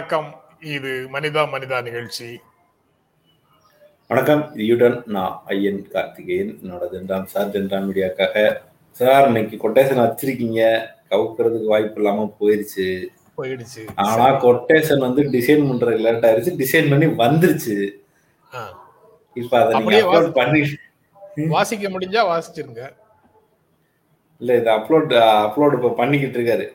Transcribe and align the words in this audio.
வணக்கம். 0.00 0.42
இது 0.60 1.08
மனிதா 1.12 1.42
மனிதா 1.52 1.82
நிகழ்ச்சி. 1.82 2.40
வணக்கம். 4.08 4.52
யூடன் 4.54 5.02
நான் 5.06 5.42
ஐயன் 5.44 5.88
கார்த்திகேயன். 5.88 6.58
என்னோட 6.62 6.90
தென்றாம் 6.90 7.26
சார் 7.26 7.50
தென்றாம் 7.50 7.92
மீடியாக்காக. 7.92 8.56
சார் 8.90 9.26
இன்னைக்கு 9.26 9.56
கொட்டேஷன் 9.56 10.00
வச்சிருக்கீங்க 10.04 10.60
கவுக்கிறதுக்கு 11.10 11.64
வாய்ப்பு 11.64 12.00
இல்லாம 12.00 12.36
போயிருச்சு. 12.40 13.08
போயிடுச்சு. 13.38 13.82
ஆனா 13.94 14.26
கொட்டேஷன் 14.44 14.98
வந்து 14.98 15.22
டிசைன் 15.22 15.66
பண்றது 15.70 15.98
லேட் 15.98 16.24
ஆயிருச்சு 16.24 16.56
டிசைன் 16.62 16.90
பண்ணி 16.90 17.06
வந்துருச்சு. 17.06 17.76
இப்ப 19.34 19.64
அதை 19.64 19.80
நீங்க 19.80 20.00
அப்லோட் 20.00 20.32
பண்ணி 20.32 20.62
வாசிக்க 21.48 21.88
முடிஞ்சா 21.88 22.24
வாசிச்சிருங்க. 22.32 22.92
இல்ல 24.38 24.56
இது 24.56 24.70
அப்லோட் 24.70 25.14
அப்லோட் 25.46 25.72
இப்ப 25.72 25.88
பண்ணிக்கிட்டு 25.88 26.38
இருக்காரு. 26.40 26.68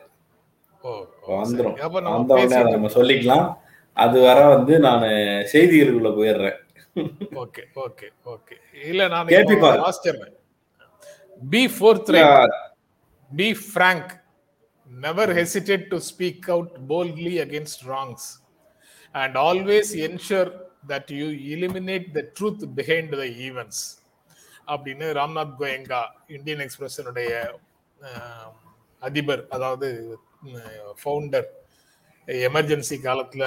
ஓ. 0.82 1.06
இப்ப 1.26 1.38
வந்துரும். 1.44 1.72
சரி. 1.76 1.84
அப்ப 1.86 2.00
நம்ம 2.00 2.16
வந்த 2.16 2.34
உடனே 2.34 2.56
அதை 2.56 2.58
பேசிட்டு 2.58 2.74
நம்ம 2.74 2.88
சொல்லிக்கலாம். 2.96 3.46
அது 3.92 4.16
வர 4.26 4.38
வந்து 4.48 4.74
நான் 4.84 5.04
செய்திகளுக்குள்ள 5.52 6.10
போயிடுறேன். 6.18 6.58
Okay 7.42 7.62
okay 7.84 8.08
okay. 8.34 8.56
இல்ல 8.90 9.08
நான் 9.14 9.26
கேபி 9.32 9.54
இப்போ 9.54 9.56
பாரு. 9.64 9.80
வாசிச்சிடுறேன் 9.86 10.36
be 11.54 11.62
forth 11.76 12.12
be 13.40 13.48
frank. 13.72 14.06
Never 15.06 15.26
hesitate 15.38 15.84
to 15.92 15.98
speak 16.12 16.48
out 16.54 16.70
boldly 16.90 17.34
against 17.46 17.78
wrongs. 17.86 18.24
And 19.22 19.34
always 19.46 19.88
ensure 20.08 20.50
that 20.90 21.06
you 21.18 21.26
eliminate 21.54 22.06
the 22.18 22.24
truth 22.38 22.62
behind 22.78 23.08
the 23.22 23.28
events. 23.48 23.80
அப்படின்னு 24.72 25.08
ராம்நாத் 25.18 25.56
கோயங்கா 25.60 26.02
இந்தியன் 26.36 26.62
எக்ஸ்பிரஸனுடைய 26.66 27.32
அதிபர் 29.02 29.42
அதாவது 29.56 29.88
ஃபவுண்டர் 31.00 31.48
எமர்ஜென்சி 32.26 32.96
காலத்துல 33.06 33.44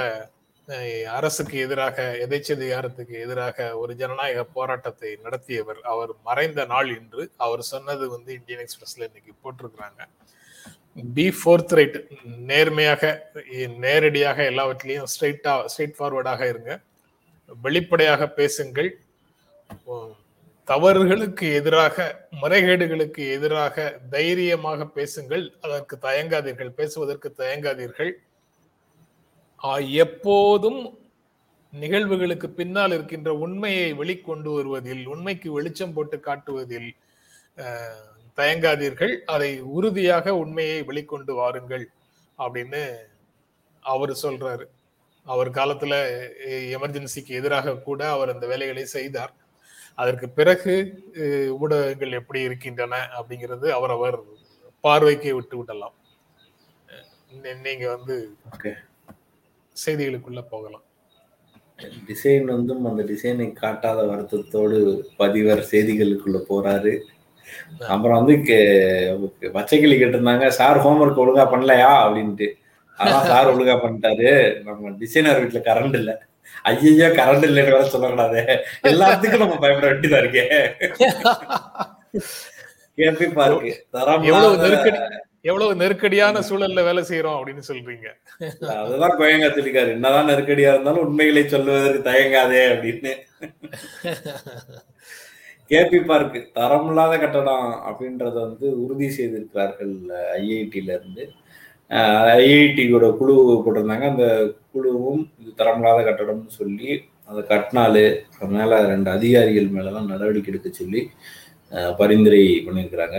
அரசுக்கு 1.06 1.60
எதிராக 1.60 2.04
எதேச்சதிகாரத்துக்கு 2.28 3.16
எதிராக 3.22 3.78
ஒரு 3.78 3.96
ஜனநாயக 3.96 4.44
போராட்டத்தை 4.44 5.18
நடத்தியவர். 5.24 5.80
அவர் 5.94 6.12
மறைந்த 6.24 6.66
நாள் 6.66 6.90
இன்று 6.98 7.32
அவர் 7.38 7.62
சொன்னது 7.62 8.10
வந்து 8.10 8.34
இந்தியன் 8.34 8.66
எக்ஸ்பிரஸ்ல 8.66 9.08
இன்னைக்கு 9.08 9.34
போட்டிருக்கிறாங்க. 9.44 10.02
பி 11.14 11.26
ஃபோர்த் 11.40 11.74
ரைட் 11.80 11.98
நேர்மையாக 12.52 13.32
நேரடியாக 13.86 14.44
எல்லாவற்றிலையும் 14.44 15.10
ஸ்ட்ரைட்டா 15.14 15.54
ஸ்ட்ரைட் 15.72 15.98
ஃபார்வர்டாக 16.00 16.50
இருங்க. 16.50 16.80
வெளிப்படையாக 17.62 18.30
பேசுங்கள். 18.40 18.90
தவறுகளுக்கு 20.70 21.46
எதிராக 21.60 21.96
முறைகேடுகளுக்கு 22.42 23.22
எதிராக 23.36 23.76
தைரியமாக 24.16 24.88
பேசுங்கள். 24.98 25.46
அதற்கு 25.66 25.96
தயங்காதீர்கள். 26.08 26.72
பேசுவதற்கு 26.80 27.30
தயங்காதீர்கள். 27.38 28.12
எப்போதும் 30.06 30.82
நிகழ்வுகளுக்கு 31.74 32.48
பின்னால் 32.60 32.94
இருக்கின்ற 32.98 33.30
உண்மையை 33.46 33.90
வெளிக்கொண்டு 34.02 34.50
வருவதில் 34.58 35.04
உண்மைக்கு 35.14 35.50
வெளிச்சம் 35.58 35.94
போட்டு 35.96 36.18
காட்டுவதில் 36.28 36.90
தயங்காதீர்கள். 38.40 39.14
அதை 39.34 39.52
உறுதியாக 39.78 40.36
உண்மையை 40.44 40.80
வெளிக்கொண்டு 40.90 41.34
வாருங்கள் 41.42 41.86
அப்படின்னு 42.40 42.84
அவர் 43.94 44.14
சொல்றாரு. 44.24 44.66
அவர் 45.26 45.50
காலத்துல 45.60 45.94
எமர்ஜென்சிக்கு 46.78 47.32
எதிராக 47.42 47.78
கூட 47.88 48.02
அவர் 48.16 48.34
அந்த 48.34 48.46
வேலைகளை 48.54 48.86
செய்தார். 48.98 49.34
அதற்கு 49.96 50.28
பிறகு 50.30 50.74
ஊடகங்கள் 51.62 52.18
எப்படி 52.20 52.42
இருக்கின்றன 52.42 52.96
அப்படிங்கிறது 53.20 53.68
அவரவர் 53.78 54.18
பார்வைக்கே 54.84 55.32
விட்டு 55.38 55.58
விடலாம். 55.58 55.96
நீங்க 57.66 57.86
வந்து 57.96 58.16
செய்திகளுக்குள்ள 59.76 60.42
போகலாம். 60.54 60.86
டிசைன் 62.08 62.48
வந்து 62.54 62.74
அந்த 62.92 63.04
டிசைனை 63.12 63.48
காட்டாத 63.60 64.00
வருத்தத்தோடு 64.12 64.78
பதிவர் 65.20 65.62
செய்திகளுக்குள்ள 65.72 66.40
போறாரு. 66.50 66.94
அப்புறம் 67.94 68.18
வந்து 68.20 68.34
பச்சைக்கிளி 69.58 69.96
கேட்டிருந்தாங்க 70.00 70.48
சார் 70.60 70.82
ஹோம்ஒர்க் 70.86 71.22
ஒழுங்கா 71.24 71.46
பண்ணலையா? 71.54 71.92
அப்படின்ட்டு. 72.06 72.48
அதான் 72.98 73.30
சார் 73.32 73.52
ஒழுங்கா 73.54 73.76
பண்ணிட்டாரு. 73.84 74.30
நம்ம 74.66 74.92
டிசைனர் 75.04 75.42
வீட்டுல 75.44 75.62
கரண்ட் 75.70 75.98
இல்ல. 76.02 76.14
ஐயோ 76.72 77.08
கரண்ட் 77.20 77.48
இல்லைன்னு 77.48 77.76
வேற 77.76 77.86
சொல்லக்கூடாது 77.94 78.42
எல்லாத்துக்கும் 78.92 79.44
நம்ம 79.44 79.58
பயப்பட 79.64 79.88
வேண்டியதா 79.92 80.22
இருக்கே. 80.24 80.46
கேபி 82.98 83.26
தரம் 83.98 84.24
எவ்வளவு 84.30 84.62
நெருக்கடி 84.64 85.00
எவ்வளவு 85.50 85.74
நெருக்கடியான 85.82 86.40
சூழல்ல 86.48 86.82
வேலை 86.88 87.02
செய்யறோம் 87.10 87.38
அப்படின்னு 87.38 87.64
சொல்றீங்க. 87.68 88.08
அதுதான் 88.82 89.16
கோயங்கா 89.20 89.50
சொல்லிக்காரு 89.58 89.90
என்னதான் 89.96 90.30
நெருக்கடியா 90.30 90.72
இருந்தாலும் 90.74 91.06
உண்மைகளை 91.08 91.44
சொல்லுவதற்கு 91.48 92.02
தயங்காதே 92.10 92.64
அப்படின்னு. 92.74 93.14
கேபி 95.72 96.00
பார்க் 96.10 96.38
தரமில்லாத 96.58 97.14
கட்டடம் 97.20 97.70
அப்படின்றத 97.90 98.36
வந்து 98.48 98.68
உறுதி 98.84 99.08
செய்திருக்கிறார்கள் 99.18 99.96
ஐஐடில 100.40 100.90
இருந்து. 100.98 101.26
ஐஐடியோட 102.42 103.06
குழு 103.20 103.36
போட்டிருந்தாங்க. 103.66 104.08
அந்த 104.14 104.28
குழுவும் 104.74 105.24
தரமில்லாத 105.60 106.00
கட்டடம்னு 106.08 106.58
சொல்லி 106.60 106.90
அதை 107.30 107.42
கட்டினாலு 107.52 108.04
மேல 108.56 108.80
ரெண்டு 108.92 109.10
அதிகாரிகள் 109.18 109.74
மேலலாம் 109.76 110.12
நடவடிக்கை 110.12 110.52
எடுக்க 110.52 110.70
சொல்லி 110.80 111.02
பரிந்துரை 112.00 112.42
பண்ணியிருக்கிறாங்க. 112.68 113.18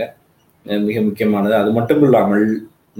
மிக 0.87 0.97
முக்கியமானது. 1.05 1.53
அது 1.61 1.69
மட்டும் 1.77 2.03
இல்லாமல் 2.07 2.47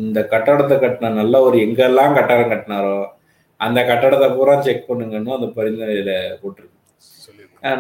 இந்த 0.04 0.20
கட்டடத்தை 0.34 0.76
கட்டின 0.84 1.12
நல்ல 1.22 1.42
ஒரு 1.48 1.58
எங்கெல்லாம் 1.66 2.16
கட்டடம் 2.18 2.52
கட்டினாரோ 2.54 3.00
அந்த 3.60 3.80
கட்டடத்தை 3.90 4.28
பூரா 4.38 4.54
செக் 4.68 4.88
பண்ணுங்கன்னு 4.90 5.36
அந்த 5.38 5.48
பரிந்துரையில 5.58 6.12
போட்டிருக்கு. 6.42 6.78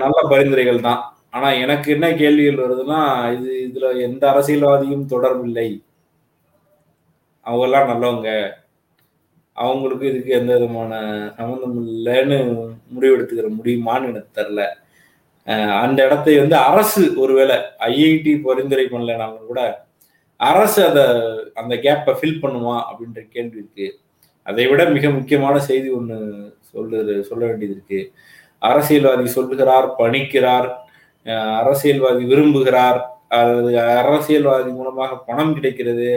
நல்ல 0.03 0.17
பரிந்துரைகள் 0.31 0.85
தான். 0.87 0.99
ஆனா 1.35 1.47
எனக்கு 1.63 1.87
என்ன 1.95 2.07
கேள்விகள் 2.21 2.63
வருதுன்னா 2.63 2.99
இது 3.35 3.51
இதுல 3.67 3.93
எந்த 4.07 4.23
அரசியல்வாதியும் 4.31 5.05
தொடர்பில்லை. 5.13 5.69
அவங்க 7.45 7.65
எல்லாம் 7.67 7.89
நல்லவங்க. 7.91 8.29
அவங்களுக்கு 9.63 10.05
இதுக்கு 10.11 10.31
எந்த 10.39 10.51
விதமான 10.55 10.93
சம்மந்தம் 11.37 11.77
இல்லைன்னு 11.93 12.37
முடிவெடுத்துக்கிற 12.93 13.49
முடியுமான்னு 13.59 14.09
எனக்கு 14.11 14.37
தெரில 14.39 14.61
அந்த 15.83 15.99
இடத்தை 16.07 16.33
வந்து 16.41 16.57
அரசு 16.69 17.03
ஒருவேளை 17.23 17.55
ஐஐடி 17.91 18.33
பரிந்துரை 18.47 18.85
பண்ணலனாலும் 18.93 19.49
கூட 19.51 19.61
அரசு 20.39 20.79
அதை 20.89 21.03
அந்த 21.61 21.73
கேப்பை 21.85 22.13
ஃபில் 22.19 22.41
பண்ணுமா 22.43 22.75
அப்படின்ற 22.89 23.19
கேள்வி 23.33 23.57
இருக்கு. 23.61 23.87
அதை 24.45 24.63
விட 24.69 24.81
மிக 24.95 25.09
முக்கியமான 25.17 25.55
செய்தி 25.69 25.89
ஒன்று 25.97 26.17
சொல்லு 26.71 26.97
சொல்ல 27.29 27.41
வேண்டியது 27.49 27.75
இருக்கு. 27.75 27.99
அரசியல்வாதி 28.61 29.25
சொல்லுகிறார் 29.37 29.87
பணிக்கிறார் 29.99 30.69
அரசியல்வாதி 31.61 32.23
விரும்புகிறார் 32.31 32.99
அல்லது 33.37 33.71
அரசியல்வாதி 34.01 34.71
மூலமாக 34.77 35.17
பணம் 35.27 35.53
கிடைக்கிறது 35.57 36.07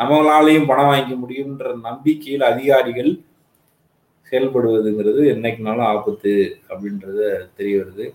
நம்மளாலையும் 0.00 0.66
பணம் 0.66 0.86
வாங்கிக்க 0.86 1.18
முடியுன்ற 1.24 1.80
நம்பிக்கையில் 1.80 2.42
அதிகாரிகள் 2.42 3.12
செயல்படுவதுங்கிறது 4.30 5.22
என்னைக்குனாலும் 5.34 5.82
ஆபத்து 5.82 6.58
அப்படின்றது 6.68 7.50
தெரிய 7.56 7.76
வருது. 7.76 8.14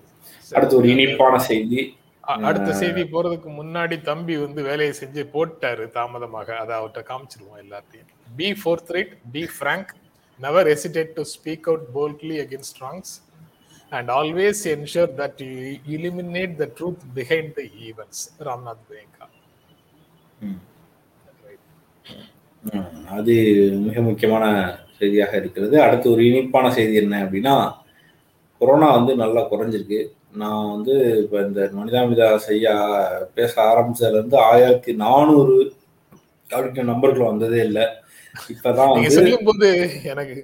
அடுத்து 0.51 0.75
ஒரு 0.75 0.89
இனிப்பான 0.89 1.37
செய்தி. 1.39 1.97
அடுத்த 2.19 2.73
செய்தி 2.73 3.01
போறதுக்கு 3.01 3.49
முன்னாடி 3.61 4.01
தம்பி 4.01 4.37
வந்து 4.37 4.63
வேலையை 4.63 4.95
செஞ்சு 4.99 5.25
போட்டாரு 5.33 5.89
தாமதமாக. 5.89 6.57
அதை 6.57 6.75
அவர்கிட்ட 6.77 7.03
காமிச்சிருவோம் 7.11 7.61
எல்லாத்தையும். 7.61 8.07
Be 8.35 8.51
forth 8.51 8.87
right 8.87 9.17
be 9.31 9.47
frank 9.59 9.85
never 10.39 10.67
hesitate 10.67 11.09
to 11.13 11.23
speak 11.33 11.63
out 11.65 11.85
boldly 11.95 12.39
against 12.45 12.73
wrongs 12.81 13.11
and 13.89 14.09
always 14.09 14.55
ensure 14.63 15.09
that 15.19 15.33
you 15.37 15.79
eliminate 15.89 16.59
the 16.59 16.67
truth 16.67 16.97
behind 17.15 17.57
the 17.57 17.67
events. 17.89 18.19
Ramnath. 18.39 19.27
ம், 20.39 20.61
அது 23.17 23.33
மிக 23.87 24.01
முக்கியமான 24.01 24.45
செய்தியாக 24.99 25.33
இருக்கிறது. 25.41 25.75
அடுத்து 25.85 26.07
ஒரு 26.13 26.21
இனிப்பான 26.29 26.71
செய்தி 26.77 26.95
என்ன 27.03 27.15
அப்படின்னா 27.25 27.55
கொரோனா 28.61 28.87
வந்து 28.97 29.13
நல்லா 29.23 29.41
குறைஞ்சிருக்கு. 29.51 29.99
நான் 30.41 30.71
வந்து 30.75 30.93
இப்போ 31.23 31.37
இந்த 31.47 31.61
மனிதாமிதா 31.79 32.27
செய்ய 32.47 32.65
பேச 33.37 33.53
ஆரம்பிச்சதுலேருந்து 33.71 34.37
ஆயிரத்தி 34.51 34.93
நானூறு 35.03 35.57
அப்படின்ற 36.49 36.83
நம்பருக்குள்ள 36.91 37.29
வந்ததே 37.31 37.61
இல்லை. 37.67 37.85
இப்பதான் 38.53 38.93
சொல்லும் 39.15 39.47
போது 39.47 39.67
எனக்கு 40.11 40.35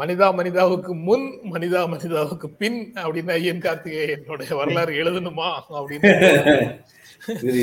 மனிதா 0.00 0.26
மனிதாவுக்கு 0.38 0.92
முன் 1.06 1.26
மனிதா 1.54 1.80
மனிதாவுக்கு 1.94 2.48
பின் 2.60 2.80
அப்படின்னு 3.02 3.32
ஐயன் 3.38 3.64
கார்த்திகே 3.66 4.02
என்னுடைய 4.16 4.50
வரலாறு 4.60 4.94
எழுதணுமா 5.02 5.48
அப்படின்னு 5.78 6.12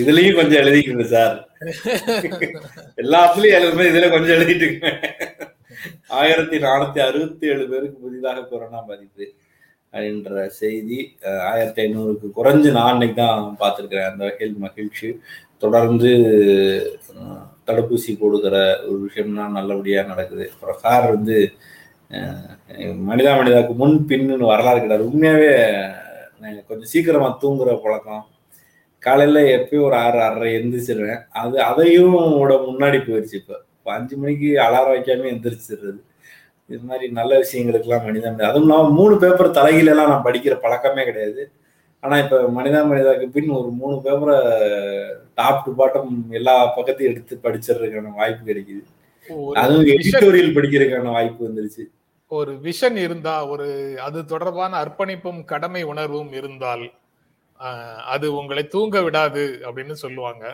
இதுலயும் 0.01 0.37
கொஞ்சம் 0.39 0.61
எழுதிக்கணும் 0.63 1.13
சார். 1.13 1.35
எல்லாத்துலயும் 3.03 3.57
எழுதுமே 3.59 3.85
இதுல 3.91 4.09
கொஞ்சம் 4.15 4.35
எழுதிட்டு 4.37 4.69
ஆயிரத்தி 6.19 6.57
நானூத்தி 6.65 6.99
அறுபத்தி 7.07 7.45
ஏழு 7.53 7.63
பேருக்கு 7.71 8.03
புதிதாக 8.03 8.45
கொரோனா 8.51 8.79
பாதிப்பு 8.89 9.25
அப்படின்ற 9.93 10.45
செய்தி 10.59 10.99
ஆயிரத்தி 11.51 11.81
ஐநூறுக்கு 11.85 12.27
குறைஞ்சு 12.37 12.69
நான் 12.77 12.91
அன்னைக்கு 12.93 13.17
தான் 13.21 13.43
பார்த்துருக்கிறேன். 13.61 14.09
அந்த 14.11 14.23
வகையில் 14.27 14.63
மகிழ்ச்சி. 14.65 15.09
தொடர்ந்து 15.63 16.11
தடுப்பூசி 17.67 18.11
போடுகிற 18.21 18.55
ஒரு 18.87 18.97
விஷயம்லாம் 19.07 19.57
நல்லபடியாக 19.57 20.09
நடக்குது. 20.11 20.45
அப்புறம் 20.53 20.81
சார் 20.83 21.05
வந்து 21.15 21.37
மனிதா 23.09 23.31
மனிதாவுக்கு 23.37 23.75
முன் 23.81 23.95
பின்னு 24.09 24.51
வரலாறு 24.53 24.81
கிடையாது. 24.81 25.09
உண்மையாகவே 25.09 25.51
நான் 26.41 26.65
கொஞ்சம் 26.69 26.91
சீக்கிரமாக 26.93 27.39
தூங்குற 27.43 27.69
பழக்கம். 27.85 28.23
காலையில 29.05 29.39
எப்பயும் 29.57 29.85
ஒரு 29.87 29.95
ஆறு 30.05 30.17
ஆறரை 30.25 30.49
எந்திரிச்சிருவேன். 30.59 31.21
அது 31.41 31.55
அதையும் 31.69 32.15
முன்னாடி 32.69 32.99
போயிடுச்சு 33.07 33.35
இப்போ. 33.41 33.57
இப்போ 33.77 33.91
அஞ்சு 33.97 34.15
மணிக்கு 34.21 34.49
அலாரம் 34.65 34.95
வைக்காம 34.95 35.29
எந்திரிச்சிடுறது 35.33 35.99
இது 36.69 36.79
மாதிரி 36.89 37.05
நல்ல 37.17 37.31
விஷயங்களுக்கெல்லாம் 37.41 38.05
மனிதா 38.07 38.29
மனிதா 38.29 38.49
அதுவும் 38.51 38.65
இல்லாமல் 38.67 38.95
மூணு 38.99 39.15
பேப்பர் 39.23 39.57
தலைகீழ 39.57 39.89
எல்லாம் 39.93 40.11
நான் 40.11 40.25
படிக்கிற 40.27 40.53
பழக்கமே 40.63 41.03
கிடையாது. 41.09 41.43
ஆனா 42.03 42.15
இப்ப 42.23 42.37
மனிதா 42.55 42.79
மனிதாக்கு 42.91 43.25
பின் 43.35 43.51
ஒரு 43.59 43.69
மூணு 43.81 43.95
பேப்பரை 44.05 44.37
டாப் 45.39 45.61
டு 45.65 45.71
பாட்டம் 45.79 46.09
எல்லா 46.39 46.55
பக்கத்தையும் 46.77 47.11
எடுத்து 47.11 47.35
படிச்சிடுறதுக்கான 47.45 48.13
வாய்ப்பு 48.19 48.43
கிடைக்குது. 48.49 48.83
அதுவும் 49.61 49.87
எடிட்டோரியல் 49.93 50.55
படிக்கிறதுக்கான 50.57 51.13
வாய்ப்பு 51.17 51.41
வந்துருச்சு. 51.47 51.85
ஒரு 52.31 52.53
விஷன் 52.67 52.97
இருந்தா 53.05 53.35
ஒரு 53.53 53.67
அது 54.07 54.19
தொடர்பான 54.33 54.71
அர்ப்பணிப்பும் 54.83 55.41
கடமை 55.51 55.81
உணர்வும் 55.93 56.31
இருந்தால் 56.39 56.85
அது 58.13 58.27
உங்களை 58.35 58.63
தூங்க 58.67 59.01
விடாது 59.01 59.43
அப்படின்னு 59.67 59.95
சொல்லுவாங்க. 60.03 60.45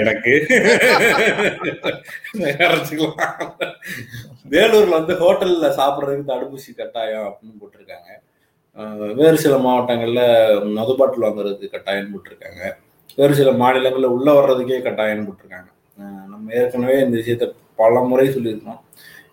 எனக்கு. 0.00 0.32
வேலூர்ல 4.54 4.94
வந்து 4.98 5.14
ஹோட்டல்ல 5.22 5.68
சாப்பிடுறதுக்கு 5.78 6.30
தடுப்பூசி 6.32 6.72
கட்டாயம் 6.76 7.26
அப்படின்னு 7.28 7.60
போட்டிருக்காங்க. 7.62 8.10
வேறு 9.20 9.38
சில 9.38 9.56
மாவட்டங்கள்ல 9.56 10.22
மது 10.78 10.94
பாட்டில் 10.98 11.26
வாங்குறதுக்கு 11.26 11.68
கட்டாயம் 11.70 12.12
போட்டிருக்காங்க. 12.12 12.62
வேறு 13.16 13.34
சில 13.34 13.50
மாநிலங்கள்ல 13.62 14.12
உள்ள 14.16 14.28
வர்றதுக்கே 14.38 14.82
கட்டாயம் 14.82 15.26
போட்டிருக்காங்க. 15.28 15.70
நம்ம 16.32 16.52
ஏற்கனவே 16.60 16.98
இந்த 17.00 17.16
விஷயத்த 17.18 17.48
பல 17.76 18.00
முறை 18.10 18.28
சொல்லியிருக்கோம். 18.28 18.80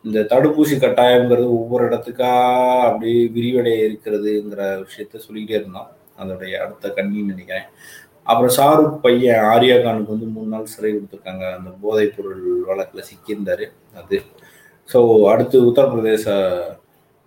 இந்த 0.05 0.19
தடுப்பூசி 0.31 0.75
கட்டாயம்ங்கிறது 0.81 1.47
ஒவ்வொரு 1.59 1.83
இடத்துக்கா 1.89 2.29
அப்படி 2.89 3.11
விரிவடைய 3.35 3.77
இருக்கிறதுங்கிற 3.87 4.61
விஷயத்த 4.85 5.21
சொல்லிக்கிட்டே 5.25 5.57
இருந்தோம் 5.59 5.89
அதோடைய 6.21 6.53
அடுத்த 6.63 6.87
கண்ணின்னு 6.97 7.33
நினைக்கிறேன். 7.33 7.67
அப்புறம் 8.29 8.53
ஷாருக் 8.57 8.95
பையன் 9.05 9.43
ஆர்யா 9.51 9.75
கானுக்கு 9.83 10.15
வந்து 10.15 10.27
மூணு 10.35 10.49
நாள் 10.53 10.71
சிறை 10.73 10.89
கொடுத்துருக்காங்க. 10.91 11.45
அந்த 11.57 11.69
போதைப் 11.83 12.15
பொருள் 12.15 12.41
வழக்கில் 12.69 13.07
சிக்கியிருந்தாரு. 13.09 13.65
அது. 13.99 14.17
ஸோ 14.89 14.99
அடுத்து 15.33 15.57
உத்தரப்பிரதேச 15.69 16.25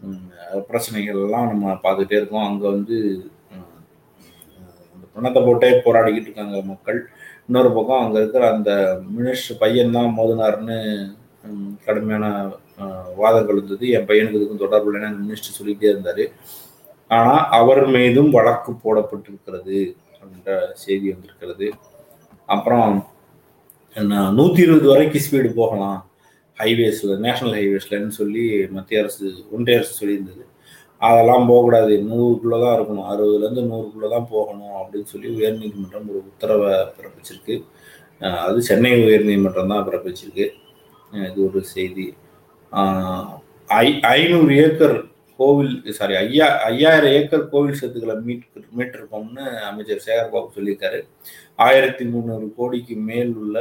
பிரச்சனைகள்லாம் 0.00 0.68
பிரச்சனைகள் 0.70 1.24
எல்லாம் 1.26 1.50
நம்ம 1.52 1.74
பார்த்துட்டே 1.84 2.16
இருக்கோம். 2.20 2.46
அங்கே 2.48 2.66
வந்து 2.74 2.96
இந்த 4.94 5.06
பணத்தை 5.16 5.40
போட்டே 5.46 5.70
போராடிக்கிட்டு 5.86 6.28
இருக்காங்க 6.30 6.58
மக்கள். 6.72 6.98
இன்னொரு 7.48 7.70
பக்கம் 7.76 8.02
அங்கே 8.04 8.18
இருக்கிற 8.22 8.44
அந்த 8.54 8.70
மினிஸ்டர் 9.16 9.60
பையன் 9.62 9.96
தான் 9.96 10.14
மோதினார்னு 10.18 10.78
கடுமையான 11.86 12.26
வாதங்கள் 13.20 13.58
இருந்தது. 13.58 13.84
என் 13.96 14.08
பையனுக்கு 14.10 14.38
இதுக்கும் 14.40 14.62
தொடர்பு 14.64 14.88
இல்லைன்னு 14.90 15.22
மினிஸ்டர் 15.24 15.58
சொல்லிட்டே 15.58 15.88
இருந்தார். 15.92 16.24
ஆனால் 17.16 17.42
அவர் 17.58 17.82
மீதும் 17.96 18.30
வழக்கு 18.36 18.72
போடப்பட்டிருக்கிறது 18.84 19.80
அப்படின்ற 20.20 20.52
செய்தி 20.84 21.06
வந்திருக்கிறது. 21.12 21.66
அப்புறம் 22.54 22.92
நூற்றி 24.38 24.60
இருபது 24.66 24.88
வரைக்கும் 24.92 25.24
ஸ்பீடு 25.24 25.48
போகலாம். 25.60 25.98
ஹைவேஸில் 26.60 27.12
நேஷனல் 27.26 27.56
ஹைவேஸ்லன்னு 27.58 28.14
சொல்லி 28.20 28.44
மத்திய 28.76 29.02
அரசு 29.02 29.26
ஒன்றிய 29.54 29.78
அரசு 29.80 29.92
சொல்லியிருந்தது. 30.00 30.42
அதெல்லாம் 31.08 31.46
போகக்கூடாது. 31.50 31.92
நூறுக்குள்ளே 32.08 32.58
தான் 32.64 32.74
இருக்கணும். 32.76 33.06
அறுபதுலேருந்து 33.12 33.62
நூறுக்குள்ளே 33.70 34.08
தான் 34.14 34.28
போகணும் 34.34 34.74
அப்படின்னு 34.80 35.08
சொல்லி 35.12 35.28
உயர்நீதிமன்றம் 35.38 36.08
ஒரு 36.12 36.20
உத்தரவை 36.30 36.72
பிறப்பிச்சிருக்கு. 36.96 37.54
அது 38.46 38.58
சென்னை 38.68 38.92
உயர்நீதிமன்றம் 39.06 39.72
தான் 39.72 39.86
பிறப்பிச்சிருக்கு. 39.88 40.46
இது 41.28 41.38
ஒரு 41.48 41.60
செய்தி. 41.74 42.06
ஐ 43.84 43.86
ஐநூறு 44.16 44.52
ஏக்கர் 44.64 44.96
கோவில் 45.38 45.74
சாரி 45.98 46.14
ஐயா 46.24 46.46
ஐயாயிரம் 46.70 47.14
ஏக்கர் 47.18 47.44
கோவில் 47.52 47.78
சொத்துக்களை 47.80 48.14
மீட் 48.26 48.46
மீட்டிருக்கோம்னு 48.78 49.44
அமைச்சர் 49.70 50.04
சேகர்பாபு 50.06 50.54
சொல்லியிருக்காரு. 50.56 51.00
ஆயிரத்தி 51.66 52.04
முந்நூறு 52.12 52.46
கோடிக்கு 52.58 52.96
மேல் 53.10 53.32
உள்ள 53.42 53.58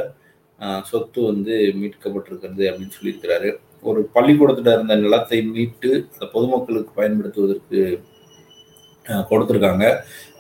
சொத்து 0.91 1.19
வந்து 1.29 1.53
மீட்கப்பட்டிருக்கிறது 1.81 2.63
அப்படின்னு 2.69 2.97
சொல்லியிருக்கிறாரு. 2.97 3.51
ஒரு 3.89 4.01
பள்ளிக்கூடத்துல 4.15 4.73
இருந்த 4.75 4.95
நிலத்தை 5.03 5.39
மீட்டு 5.53 5.91
அதை 6.15 6.27
பொதுமக்களுக்கு 6.35 6.91
பயன்படுத்துவதற்கு 6.99 7.79
கொடுத்துருக்காங்க. 9.29 9.85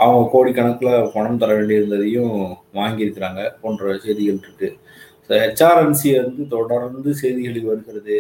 அவங்க 0.03 0.25
கோடிக்கணக்கில் 0.33 1.09
பணம் 1.15 1.39
தர 1.41 1.51
வேண்டியிருந்ததையும் 1.59 2.35
வாங்கியிருக்கிறாங்க 2.79 3.41
போன்ற 3.61 3.93
செய்திகள் 4.03 4.41
இருக்குது 4.43 4.69
இந்த 5.31 5.37
ஹெச்ஆர்என்சி 5.43 6.09
வந்து 6.21 6.43
தொடர்ந்து 6.53 7.09
செய்திகளில் 7.19 7.67
வருகிறது. 7.67 8.15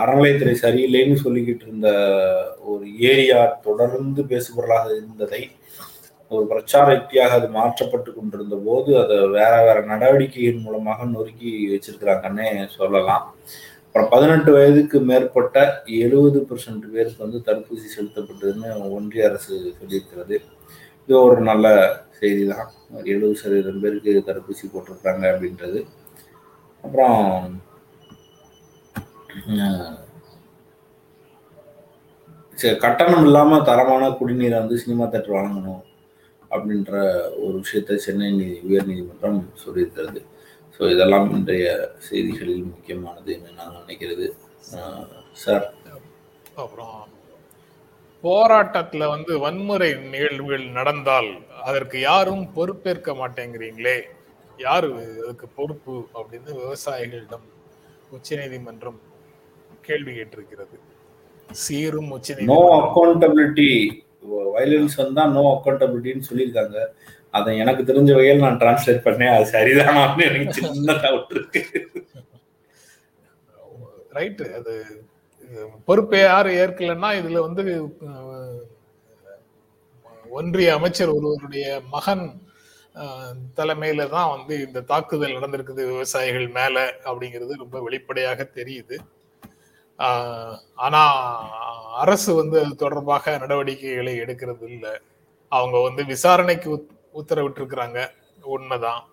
அறநிலையத்துறை 0.00 0.54
சரியில்லைன்னு 0.62 1.16
சொல்லிக்கிட்டு 1.24 1.64
இருந்த 1.66 1.88
ஒரு 2.70 2.84
ஏரியா 3.10 3.40
தொடர்ந்து 3.66 4.22
பேசுபொருளாக 4.30 4.86
இருந்ததை 4.96 5.42
ஒரு 6.30 6.44
பிரச்சார 6.52 6.86
யுக்தியாக 6.96 7.36
அது 7.38 7.48
மாற்றப்பட்டு 7.58 8.10
கொண்டிருந்த 8.16 8.56
போது 8.64 8.90
அதை 9.02 9.18
வேற 9.36 9.52
வேற 9.66 9.78
நடவடிக்கையின் 9.92 10.64
மூலமாக 10.64 11.06
நொறுக்கி 11.12 11.52
வச்சிருக்கிறாங்கன்னே 11.74 12.48
சொல்லலாம். 12.74 13.24
அப்புறம் 13.86 14.10
பதினெட்டு 14.14 14.50
வயதுக்கு 14.56 15.00
மேற்பட்ட 15.10 15.56
எழுபது 16.00 16.40
பெர்சன்ட் 16.50 16.88
பேருக்கு 16.96 17.24
வந்து 17.26 17.40
தடுப்பூசி 17.50 17.86
செலுத்தப்பட்டதுன்னு 17.94 18.90
ஒன்றிய 18.98 19.28
அரசு 19.30 19.54
சொல்லியிருக்கிறது. 19.78 20.38
இது 21.06 21.16
ஒரு 21.28 21.40
நல்ல 21.50 21.68
செய்தி 22.20 22.44
தான் 22.52 22.68
எழுபது 23.12 23.34
சதவீதம் 23.44 23.82
பேருக்கு 23.86 24.26
தடுப்பூசி 24.28 24.66
போட்டிருக்காங்க 24.74 25.24
அப்படின்றது. 25.34 25.80
அப்புறம் 26.84 27.22
சரி, 32.58 32.76
கட்டணம் 32.84 33.24
இல்லாமல் 33.26 33.66
தரமான 33.68 34.04
குடிநீரை 34.20 34.56
வந்து 34.62 34.80
சினிமா 34.82 35.04
தேட்டர் 35.12 35.36
வழங்கணும் 35.36 35.82
அப்படின்ற 36.50 36.92
ஒரு 37.44 37.56
விஷயத்தை 37.64 37.96
சென்னை 38.06 38.30
நீதி 38.38 38.56
உயர்நீதிமன்றம் 38.68 39.38
சொல்லியிருக்கிறது. 39.64 40.20
ஸோ 40.76 40.82
இதெல்லாம் 40.94 41.28
இன்றைய 41.36 41.66
செய்திகளில் 42.08 42.64
முக்கியமானது 42.72 43.30
என்று 43.36 43.52
நான் 43.60 43.78
நினைக்கிறது. 43.80 44.26
சார். 45.44 45.66
அப்புறம் 46.62 46.96
போராட்டத்தில் 48.24 49.12
வந்து 49.14 49.32
வன்முறை 49.44 49.90
நிகழ்வுகள் 50.14 50.66
நடந்தால் 50.78 51.30
அதற்கு 51.68 51.96
யாரும் 52.08 52.44
பொறுப்பேற்க 52.56 53.12
மாட்டேங்கிறீங்களே? 53.20 53.98
யாரு 54.66 54.88
அதுக்கு 55.24 55.46
பொறுப்பு 55.58 55.94
அப்படின்னு 56.18 56.50
விவசாயிகளிடம் 56.60 57.46
உச்சநீதிமன்றம் 58.16 58.98
கேள்வி 59.86 60.12
கேட்டிருக்கிறது. 60.18 60.76
சீரும் 61.64 62.08
நோ 62.10 62.16
உச்சநீதிமன்றம் 62.18 62.78
அக்கௌண்டபிலிட்டி 62.80 63.68
வயலன்ஸ் 64.54 64.96
வந்தா 65.02 65.22
நோ 65.36 65.44
அக்கௌண்டபிலிட்டின்னு 65.54 66.28
சொல்லியிருக்காங்க. 66.30 66.78
அதை 67.38 67.50
எனக்கு 67.62 67.82
தெரிஞ்ச 67.90 68.10
வகையில் 68.16 68.44
நான் 68.44 68.60
டிரான்ஸ்லேட் 68.62 69.06
பண்ணேன். 69.06 69.34
அது 69.36 69.46
சரிதானான்னு 69.54 70.26
எனக்கு 70.28 70.56
சின்ன 70.58 70.96
டவுட் 71.04 71.34
இருக்கு. 71.36 71.62
ரைட்டு 74.16 74.46
அது 74.58 74.74
பொறுப்பை 75.88 76.20
யாரு 76.20 76.50
ஏற்கலைன்னா 76.62 77.10
இதுல 77.20 77.40
வந்து 77.46 77.64
ஒன்றிய 80.38 80.70
அமைச்சர் 80.78 81.14
ஒருவருடைய 81.16 81.66
மகன் 81.94 82.24
தலைமையில 83.56 84.08
தான் 84.08 84.36
வந்து 84.36 84.66
இந்த 84.66 84.80
தாக்குதல் 84.80 85.32
நடந்திருக்குது 85.32 85.74
விவசாயிகள் 85.74 86.48
மேல 86.48 86.94
அப்படிங்கிறது 87.04 87.52
ரொம்ப 87.52 87.82
வெளிப்படையாக 87.82 88.48
தெரியுது. 88.54 88.98
ஆனா 90.74 91.12
அரசு 91.94 92.34
வந்து 92.34 92.64
அது 92.64 92.74
தொடர்பாக 92.74 93.38
நடவடிக்கைகளை 93.38 94.18
எடுக்கிறது 94.18 94.62
இல்லை. 94.62 94.90
அவங்க 95.48 95.82
வந்து 95.82 96.04
விசாரணைக்கு 96.04 96.74
உத்- 96.74 97.20
உத்தரவிட்டிருக்கிறாங்க. 97.20 98.10
உண்மைதான். 98.42 99.08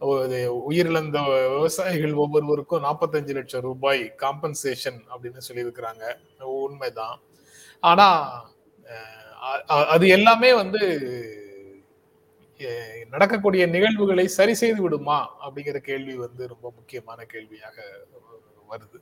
உயிரிழந்த 0.00 1.48
விவசாயிகள் 1.54 2.12
ஒவ்வொருவருக்கும் 2.12 2.84
நாற்பத்தஞ்சு 2.84 3.34
லட்சம் 3.34 3.60
ரூபாய் 3.60 4.14
காம்பன்சேஷன் 4.18 5.02
அப்படின்னு 5.14 5.40
சொல்லியிருக்கிறாங்க. 5.48 6.18
உண்மைதான். 6.42 7.20
ஆனா 7.80 8.30
அது 9.66 10.08
எல்லாமே 10.08 10.54
வந்து 10.54 10.98
நடக்கக்கூடிய 13.12 13.62
நிகழ்வுகளை 13.74 14.26
சரி 14.38 14.54
செய்து 14.62 14.80
விடுமா 14.84 15.18
அப்படிங்கிற 15.44 15.78
கேள்வி 15.88 16.14
வந்து 16.24 16.42
ரொம்ப 16.52 16.66
முக்கியமான 16.78 17.20
கேள்வியாக 17.32 17.76
வருது. 18.72 18.98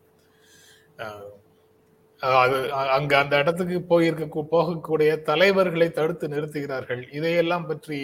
அது 2.42 2.56
அங்க 2.96 3.12
அந்த 3.22 3.34
இடத்துக்கு 3.42 3.78
போயிருக்க 3.92 4.42
போகக்கூடிய 4.54 5.10
தலைவர்களை 5.30 5.88
தடுத்து 5.98 6.26
நிறுத்துகிறார்கள். 6.34 7.02
இதையெல்லாம் 7.18 7.68
பற்றி 7.70 8.00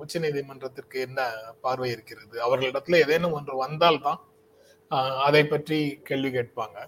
உச்ச 0.00 0.02
உச்சநீதிமன்றத்திற்கு 0.02 0.96
என்ன 1.06 1.20
பார்வை 1.64 1.88
இருக்கிறது? 1.94 2.34
அவர்களிடத்துல 2.46 2.98
ஏதேனும் 3.04 3.36
ஒன்று 3.38 3.54
வந்தால்தான் 3.64 4.20
தான் 4.90 5.20
அதை 5.26 5.42
பற்றி 5.52 5.78
கேள்வி 6.08 6.30
கேட்பாங்க. 6.36 6.78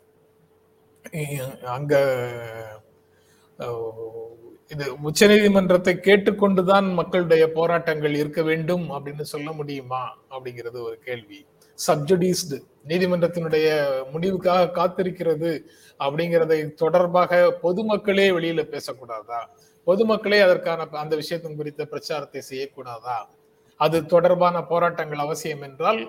அங்க 1.76 1.94
இது 4.70 4.86
உச்ச 5.02 5.26
நீதிமன்றத்தை 5.26 5.92
கேட்டுக்கொண்டுதான் 5.94 6.88
மக்களுடைய 6.94 7.52
போராட்டங்கள் 7.52 8.14
இருக்க 8.14 8.42
வேண்டும் 8.42 8.84
அப்படின்னு 8.90 9.24
சொல்ல 9.32 9.52
முடியுமா 9.52 10.02
அப்படிங்கிறது 10.30 10.78
ஒரு 10.82 10.98
கேள்வி. 10.98 11.38
சப்ஜுடிஸ்டு 11.78 12.56
நீதிமன்றத்தினுடைய 12.88 13.68
முடிவுக்காக 14.12 14.70
காத்திருக்கிறது 14.74 15.50
அப்படிங்கிறதை 16.00 16.58
தொடர்பாக 16.74 17.40
பொதுமக்களே 17.62 18.26
வெளியில 18.36 18.62
பேசக்கூடாதா? 18.74 19.40
பொதுமக்களே 19.86 20.40
அதற்கான 20.40 20.86
அந்த 20.90 21.16
விஷயத்தின் 21.16 21.56
குறித்த 21.56 21.84
பிரச்சாரத்தை 21.84 22.42
செய்யக்கூடாதா? 22.50 23.18
அது 23.80 24.06
தொடர்பான 24.06 24.56
போராட்டங்கள் 24.64 25.18
அவசியம் 25.18 25.62
என்றால் 25.62 26.00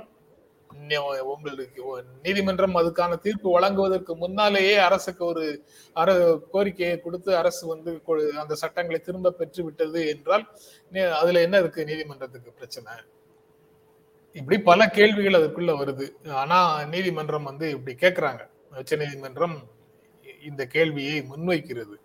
உங்களுக்கு 1.33 1.83
நீதிமன்றம் 2.25 2.77
அதுக்கான 2.79 3.17
தீர்ப்பு 3.25 3.49
வழங்குவதற்கு 3.51 4.13
முன்னாலேயே 4.15 4.75
அரசுக்கு 4.87 5.23
ஒரு 5.25 5.45
அர 5.95 6.09
கோரிக்கையை 6.53 6.95
கொடுத்து 6.99 7.31
அரசு 7.41 7.63
வந்து 7.67 7.91
அந்த 8.43 8.55
சட்டங்களை 8.63 8.99
திரும்ப 8.99 9.35
பெற்று 9.39 9.63
விட்டது 9.63 10.01
என்றால் 10.13 10.45
அதுல 11.21 11.41
என்ன 11.47 11.59
இருக்கு 11.63 11.87
நீதிமன்றத்துக்கு 11.91 12.51
பிரச்சனை? 12.59 12.93
இப்படி 14.35 14.57
பல 14.69 14.87
கேள்விகள் 14.97 15.39
அதுக்குள்ள 15.39 15.71
வருது. 15.81 16.07
ஆனா 16.41 16.59
நீதிமன்றம் 16.93 17.49
வந்து 17.49 17.67
இப்படி 17.75 17.95
கேட்கிறாங்க 18.03 18.43
உச்ச 18.81 18.95
நீதிமன்றம் 19.03 19.57
இந்த 20.49 20.63
கேள்வியை 20.75 21.15
முன்வைக்கிறது. 21.31 21.95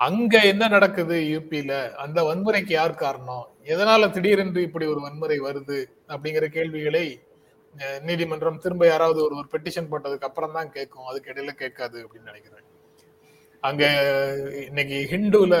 அங்க 0.00 0.34
என்ன 0.50 0.64
நடக்குது 0.74 1.16
யூபியில 1.32 1.72
அந்த 2.04 2.18
வன்முறைக்கு 2.28 2.72
யார் 2.72 2.94
காரணம்? 3.02 3.46
எதனால 3.72 4.08
திடீரென்று 4.10 4.60
இப்படி 4.68 4.86
ஒரு 4.92 5.00
வன்முறை 5.00 5.38
வருது? 5.40 5.78
அப்படிங்கிற 6.08 6.46
கேள்விகளை 6.56 7.04
நீதிமன்றம் 8.00 8.58
திரும்ப 8.58 8.86
யாராவது 8.86 9.24
ஒரு 9.24 9.34
ஒரு 9.36 9.48
பெட்டிஷன் 9.52 9.90
போட்டதுக்கு 9.90 10.28
அப்புறம் 10.28 10.52
தான் 10.52 10.72
கேட்கும் 10.72 11.06
அதுக்கு 11.06 11.30
இடையில 11.32 11.52
கேட்காது 11.52 11.98
அப்படின்னு 12.04 12.30
நினைக்கிறேன். 12.30 12.66
அங்க 13.60 13.84
இன்னைக்கு 14.66 14.98
ஹிந்துல 15.10 15.54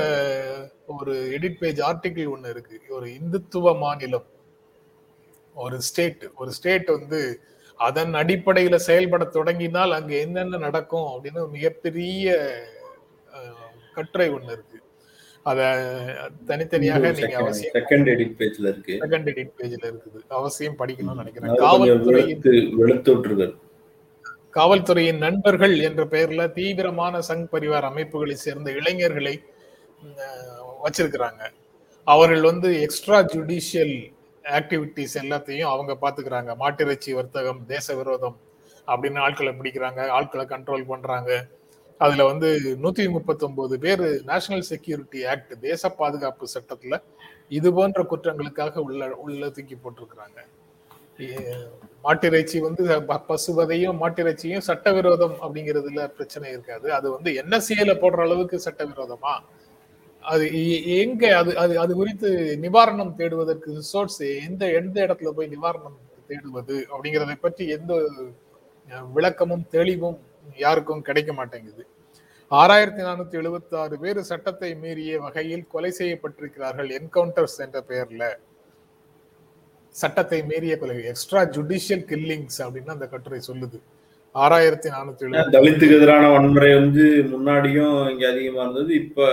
ஒரு 0.86 1.14
எடிட் 1.36 1.58
பேஜ் 1.58 1.80
ஆர்டிகிள் 1.80 2.32
ஒண்ணு 2.34 2.48
இருக்கு. 2.48 2.80
ஒரு 2.88 3.06
இந்துத்துவ 3.18 3.78
மாநிலம். 3.78 4.28
ஒரு 5.54 5.80
ஸ்டேட் 5.80 6.24
ஒரு 6.34 6.50
ஸ்டேட் 6.52 6.88
வந்து 6.90 7.20
அதன் 7.76 8.14
அடிப்படையில 8.14 8.76
செயல்பட 8.88 9.24
தொடங்கினால் 9.24 9.92
அங்க 9.92 10.12
என்னென்ன 10.14 10.56
நடக்கும் 10.56 11.08
அப்படின்னு 11.12 11.42
மிகப்பெரிய 11.50 12.34
கட்டுரை 13.94 14.28
ஒண்ணு 14.30 14.52
இருக்கு. 14.56 14.78
அத 15.42 15.60
தனித்தனியாக 16.46 17.12
நீங்க 17.12 17.36
அவசியம் 17.36 17.74
செகண்ட் 17.74 18.08
எடிட் 18.14 18.34
பேஜ்ல 18.40 18.66
இருக்கு. 18.72 18.94
செகண்ட் 19.00 19.28
எடிட் 19.32 19.52
பேஜ்ல 19.58 19.84
இருக்குது. 19.90 20.18
அவசியம் 20.28 20.76
படிக்கணும்னு 20.78 21.20
நினைக்கிறேன். 21.20 21.54
காவல்துறையின் 24.58 25.16
நண்பர்கள் 25.16 25.78
என்ற 25.78 26.04
பெயர்ல 26.04 26.52
தீவிரமான 26.52 27.18
சங் 27.28 27.46
பரிவார் 27.52 27.88
அமைப்புகளை 27.90 28.34
சேர்ந்த 28.34 28.70
இளைஞர்களை 28.70 29.42
வச்சிருக்கிறாங்க. 30.84 31.42
அவர்கள் 32.04 32.42
வந்து 32.50 32.80
எக்ஸ்ட்ரா 32.80 33.18
ஜுடிஷியல் 33.32 33.96
ஆக்டிவிட்டிஸ் 34.58 35.16
எல்லாத்தையும் 35.22 35.72
அவங்க 35.74 35.96
பாத்துக்கிறாங்க. 36.04 36.50
மாட்டிறைச்சி 36.64 37.10
வர்த்தகம் 37.18 37.60
தேச 37.66 37.94
விரோதம் 37.94 38.36
அப்படின்னு 38.86 39.18
ஆட்களை 39.18 39.52
பிடிக்கிறாங்க. 39.58 40.08
ஆட்களை 40.18 40.46
கண்ட்ரோல் 40.46 40.90
பண்றாங்க. 40.92 41.46
அதுல 42.00 42.24
வந்து 42.24 42.76
நூத்தி 42.82 43.10
முப்பத்தி 43.10 43.46
ஒன்பது 43.46 43.78
பேர் 43.78 44.24
நேஷனல் 44.24 44.62
செக்யூரிட்டி 44.62 45.24
ஆக்ட் 45.24 45.60
தேச 45.60 45.88
பாதுகாப்பு 45.88 46.46
சட்டத்துல 46.54 47.02
இது 47.48 47.72
போன்ற 47.72 48.02
குற்றங்களுக்காக 48.02 48.76
உள்ள 48.78 49.16
உள்ள 49.16 49.50
தூக்கி 49.50 49.74
போட்டிருக்கிறாங்க. 49.74 50.38
மாட்டிறைச்சி 52.04 52.58
வந்து 52.58 53.02
ப- 53.02 53.24
பசுவதையும் 53.28 54.02
மாட்டிறைச்சியும் 54.02 54.58
சட்டவிரோதம் 54.58 55.36
அப்படிங்கிறதுல 55.42 56.06
பிரச்சனை 56.06 56.50
இருக்காது. 56.50 56.92
அது 56.92 57.10
வந்து 57.10 57.32
என்எஸ்சியில 57.32 57.94
போடுற 57.94 58.20
அளவுக்கு 58.20 58.60
சட்டவிரோதமா? 58.64 59.38
அது 60.20 60.44
எங்க 60.84 61.36
அது 61.36 61.58
அது 61.58 61.78
அது 61.78 61.94
குறித்து 61.94 62.58
நிவாரணம் 62.62 63.14
தேடுவதற்கு 63.14 63.82
சோர்ஸ் 63.82 64.20
எந்த 64.20 64.70
எந்த 64.70 65.06
இடத்துல 65.06 65.30
போய் 65.30 65.56
நிவாரணம் 65.56 65.98
தேடுவது 66.28 66.84
அப்படிங்கிறத 66.92 67.34
பற்றி 67.40 67.68
எந்த 67.68 68.08
விளக்கமும் 69.14 69.66
தெளிவும் 69.70 70.18
யாருக்கும் 70.56 71.02
கிடைக்க 71.02 71.32
மாட்டேங்குது. 71.32 71.86
ஆறாயிரத்தி 72.58 73.02
நானூத்தி 73.06 73.36
எழுபத்தி 73.40 73.74
ஆறு 73.80 73.96
பேர் 74.02 74.18
சட்டத்தை 74.28 74.70
மீறிய 74.82 75.18
வகையில் 75.24 75.62
கொலை 75.72 75.90
செய்யப்பட்டிருக்கிறார்கள் 75.98 76.88
என்கவுண்டர்ஸ் 76.96 77.58
என்ற 77.64 77.78
பெயர்ல. 77.90 78.24
சட்டத்தை 79.94 80.40
மீறிய 80.48 80.74
கொலை 80.78 80.96
எக்ஸ்ட்ரா 81.12 81.42
ஜுடிஷியல் 81.56 82.04
கில்லிங்ஸ் 82.10 82.58
அப்படின்னு 82.64 82.94
அந்த 82.96 83.06
கட்டுரை 83.12 83.40
சொல்லுது. 83.50 83.78
ஆறாயிரத்தி 84.34 84.88
நானூத்தி 84.96 85.24
எழுபது 85.26 85.56
தலித்துக்கு 85.58 85.98
எதிரான 86.00 86.24
வன்முறை 86.34 86.72
வந்து 86.80 87.04
முன்னாடியும் 87.34 87.96
இங்க 88.12 88.26
அதிகமா 88.32 88.62
இருந்தது 88.64 88.92
இப்ப 89.02 89.28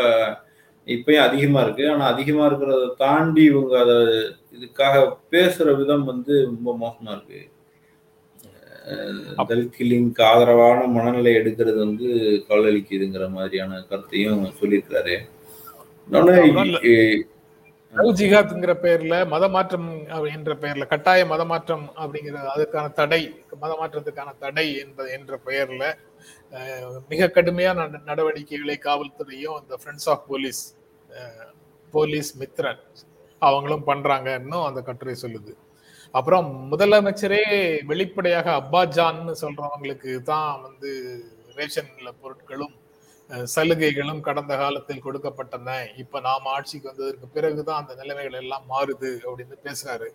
இப்பயும் 0.87 1.27
அதிகமா 1.27 1.61
இருக்கு. 1.65 1.85
ஆனா 1.93 2.05
அதிகமா 2.13 2.45
இருக்கிறத 2.49 2.87
தாண்டி 3.03 3.43
இவங்க 3.51 3.75
அத 3.79 3.93
இதுக்காக 4.57 4.95
பேசுற 5.33 5.75
விதம் 5.81 6.05
வந்து 6.13 6.33
ரொம்ப 6.45 6.69
மோசமா 6.83 7.11
இருக்கு. 7.17 7.41
கில்லிங்க்கு 9.73 10.23
ஆதரவான 10.23 10.87
மனநிலை 10.87 11.35
எடுக்கிறது 11.35 11.77
வந்து 11.77 12.07
கவலளிக்குதுங்கிற 12.49 13.29
மாதிரியான 13.29 13.81
கருத்தையும் 13.89 14.45
சொல்லியிருக்காரு 14.59 15.15
ஜிஹாத்ங்கிற 18.15 18.73
பெயர்ல 18.81 19.15
மதமாற்றம் 19.25 19.87
என்ற 20.31 20.55
பெயர்ல 20.55 20.87
கட்டாய 20.87 21.25
மதமாற்றம் 21.25 21.85
அப்படிங்கிற 21.95 22.37
அதுக்கான 22.55 22.93
தடை 22.93 23.21
மதமாற்றத்துக்கான 23.61 24.37
தடை 24.39 24.77
என்பது 24.77 25.11
என்ற 25.11 25.39
பெயர்ல 25.45 25.83
மிக 27.09 27.27
கடுமையான 27.27 27.79
நட- 27.83 28.01
நடவடிக்கைகளை 28.05 28.79
காவல்துறையும் 28.83 29.61
இந்த 29.61 29.77
ஃப்ரெண்ட்ஸ் 29.77 30.09
ஆஃப் 30.09 30.27
போலீஸ் 30.27 30.61
போலீஸ் 31.93 32.39
மித்ரன் 32.39 32.81
அவங்களும் 33.41 33.87
பண்றாங்கன்னு 33.87 34.65
அந்த 34.65 34.81
கட்டுரை 34.81 35.15
சொல்லுது. 35.21 35.51
அப்புறம் 36.13 36.71
முதலமைச்சரே 36.71 37.41
வெளிப்படையாக 37.85 38.47
அப்பாஜான்னு 38.61 39.33
சொல்றவங்களுக்கு 39.41 40.21
தான் 40.23 40.61
வந்து 40.61 40.91
ரேஷன்ல 41.57 42.11
பொருட்களும் 42.21 42.75
அஹ், 43.29 43.47
சலுகைகளும் 43.53 44.21
கடந்த 44.21 44.57
காலத்தில் 44.57 45.03
கொடுக்கப்பட்டன. 45.03 45.69
இப்ப 45.97 46.19
நாம 46.19 46.49
ஆட்சிக்கு 46.49 46.89
வந்ததற்கு 46.89 47.27
பிறகுதான் 47.27 47.81
அந்த 47.81 47.95
நிலைமைகள் 47.95 48.33
எல்லாம் 48.33 48.65
மாறுது 48.69 49.11
அப்படின்னு 49.23 49.57
பேசுறாரு. 49.65 50.07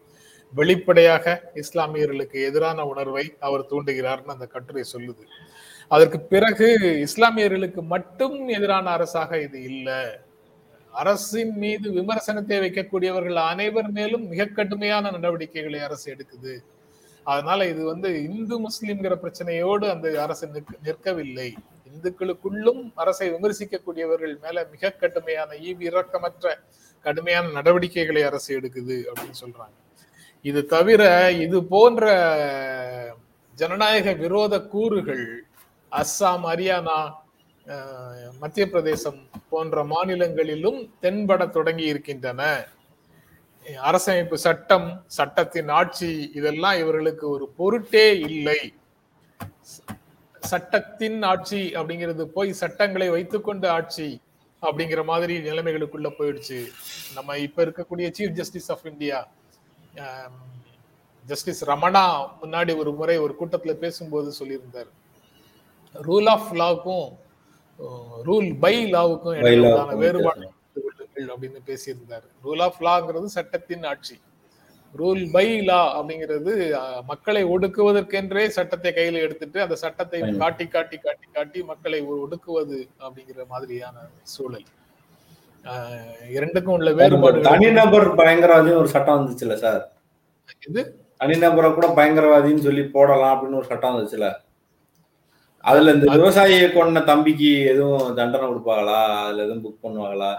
வெளிப்படையாக 0.54 1.26
இஸ்லாமியர்களுக்கு 1.54 2.38
எதிரான 2.44 2.84
உணர்வை 2.84 3.24
அவர் 3.40 3.68
தூண்டுகிறார்னு 3.70 4.26
அந்த 4.28 4.46
கட்டுரை 4.46 4.84
சொல்லுது. 4.92 5.24
அதற்கு 5.90 6.20
பிறகு 6.26 6.68
இஸ்லாமியர்களுக்கு 7.06 7.82
மட்டும் 7.86 8.48
எதிரான 8.50 8.90
அரசாக 8.90 9.40
இது 9.40 9.62
இல்லை. 9.64 10.00
அரசின் 11.00 11.54
மீது 11.62 11.86
விமர்சனத்தை 11.98 12.56
வைக்கக்கூடியவர்கள் 12.64 13.38
அனைவர் 13.50 13.88
மேலும் 13.98 14.24
மிக 14.32 14.46
கடுமையான 14.58 15.10
நடவடிக்கைகளை 15.16 15.80
அரசு 15.88 16.06
எடுக்குது. 16.14 16.54
அதனால 17.26 17.66
இது 17.72 17.82
வந்து 17.92 18.08
இந்து 18.28 18.54
முஸ்லிம்ங்கிற 18.66 19.14
பிரச்சனையோடு 19.24 19.86
அந்த 19.94 20.06
அரசு 20.24 20.46
நிற்கவில்லை. 20.86 21.48
இந்துக்களுக்குள்ளும் 21.90 22.82
அரசை 23.02 23.26
விமர்சிக்கக்கூடியவர்கள் 23.34 24.34
மேல 24.44 24.66
மிக 24.74 24.92
கடுமையான 25.02 25.50
ஈவி 25.68 25.84
இறக்கமற்ற 25.90 26.54
கடுமையான 27.06 27.46
நடவடிக்கைகளை 27.58 28.22
அரசு 28.30 28.50
எடுக்குது 28.58 28.96
அப்படின்னு 29.10 29.40
சொல்றாங்க. 29.44 29.76
இது 30.50 30.60
தவிர 30.74 31.02
இது 31.46 31.58
போன்ற 31.72 32.04
ஜனநாயக 33.60 34.12
விரோத 34.22 34.54
கூறுகள் 34.74 35.26
அஸ்ஸாம் 35.92 36.46
ஹரியானா 36.50 36.98
மத்திய 38.38 38.64
பிரதேசம் 38.70 39.18
போன்ற 39.50 39.84
மாநிலங்களிலும் 39.84 40.78
தென்பட 41.02 41.50
தொடங்கி 41.50 41.84
இருக்கின்றன. 41.84 42.68
அரசமைப்பு 43.66 44.34
சட்டம் 44.34 45.04
சட்டத்தின் 45.06 45.68
ஆட்சி 45.68 46.30
இதெல்லாம் 46.34 46.78
இவர்களுக்கு 46.78 47.28
ஒரு 47.28 47.48
பொருட்டே 47.48 48.06
இல்லை. 48.18 48.74
சட்டத்தின் 50.40 51.22
ஆட்சி 51.22 51.60
அப்படிங்கிறது 51.74 52.24
போய் 52.24 52.52
சட்டங்களை 52.52 53.08
வைத்துக்கொண்டு 53.10 53.68
ஆட்சி 53.68 54.20
அப்படிங்கிற 54.62 55.04
மாதிரி 55.04 55.34
நிலைமைகளுக்குள்ள 55.38 56.08
போயிடுச்சு. 56.18 56.58
நம்ம 57.14 57.38
இப்ப 57.38 57.64
இருக்கக்கூடிய 57.64 58.08
chief 58.18 58.36
justice 58.40 58.70
of 58.70 58.86
India 58.86 59.30
justice 61.26 61.64
Ramana 61.64 62.04
முன்னாடி 62.42 62.72
ஒரு 62.76 62.92
முறை 62.92 63.18
ஒரு 63.18 63.34
கூட்டத்துல 63.40 63.72
பேசும்போது 63.72 64.32
சொல்லியிருந்தார். 64.38 64.90
ரூல் 65.94 66.28
ஆஃப் 66.28 66.52
லாக்கும் 66.52 67.08
ரூல் 68.28 68.50
பை 68.64 68.74
லாவுக்கும் 68.94 69.38
இடையிலான 69.40 69.94
வேறுபாடு 70.02 70.48
அப்படின்னு 71.32 71.60
பேசியிருந்தார். 71.70 72.26
ரூல் 72.44 72.62
ஆஃப் 72.66 72.82
லாங்கிறது 72.86 73.28
சட்டத்தின் 73.38 73.84
ஆட்சி. 73.92 74.16
ரூல் 74.94 75.22
பை 75.34 75.46
லா 75.68 75.78
அப்படிங்கிறது 75.98 76.52
மக்களை 77.10 77.42
ஒடுக்குவதற்கென்றே 77.54 78.44
சட்டத்தை 78.56 78.90
கையில 78.96 79.22
எடுத்துட்டு 79.26 79.58
அந்த 79.64 79.76
சட்டத்தை. 79.82 80.20
காட்டி 80.42 80.64
காட்டி 80.74 80.96
காட்டி 81.06 81.28
காட்டி 81.36 81.60
மக்களை 81.70 82.00
ஒடுக்குவது 82.14 82.80
அப்படிங்கிற 83.04 83.44
மாதிரியான 83.52 83.96
சூழல். 84.34 84.66
இரண்டுக்கும் 86.36 86.76
உள்ள 86.78 86.92
வேறுபாடு 87.00 87.46
தனிநபர் 87.48 88.08
பயங்கரவாதின்னு 88.20 88.80
ஒரு 88.82 88.90
சட்டம் 88.94 89.18
வந்துச்சுல்ல 89.18 89.56
சார்? 89.64 89.82
இது 90.68 90.82
தனிநபரை 91.20 91.68
கூட 91.74 91.88
பயங்கரவாதின்னு 91.98 92.66
சொல்லி 92.68 92.84
போடலாம் 92.94 93.34
அப்படின்னு 93.34 93.60
ஒரு 93.60 93.70
சட்டம் 93.72 93.94
வந்துச்சுல 93.96 94.28
அதுல 95.64 95.92
இந்த 95.92 96.06
விவசாயியை 96.14 96.72
கொண்ட 96.72 97.00
தம்பிக்கு 97.00 97.50
எதுவும் 97.72 98.14
தண்டனை 98.14 98.46
கொடுப்பாங்களா? 98.48 99.00
அதுல 99.24 99.44
எதுவும் 99.44 99.64
புக் 99.64 99.84
பண்ணுவாங்களா? 99.84 100.32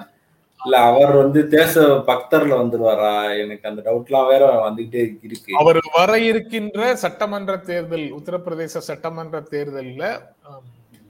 இல்ல 0.60 0.78
அவர் 0.90 1.12
வந்து 1.16 1.40
தேச 1.48 1.74
பக்தர்ல 2.10 2.58
வந்துருவாரா? 2.62 3.14
எனக்கு 3.44 3.66
அந்த 3.70 3.82
டவுட்லாம் 3.88 4.28
வேற 4.28 4.44
வந்துகிட்டே 4.68 5.02
இருக்கு. 5.28 5.58
அவர் 5.62 5.80
வர 5.98 6.12
இருக்கின்ற 6.20 6.96
சட்டமன்ற 6.96 7.58
தேர்தல் 7.70 8.06
உத்தரப்பிரதேச 8.20 8.82
சட்டமன்ற 8.90 9.40
தேர்தல்ல 9.54 10.04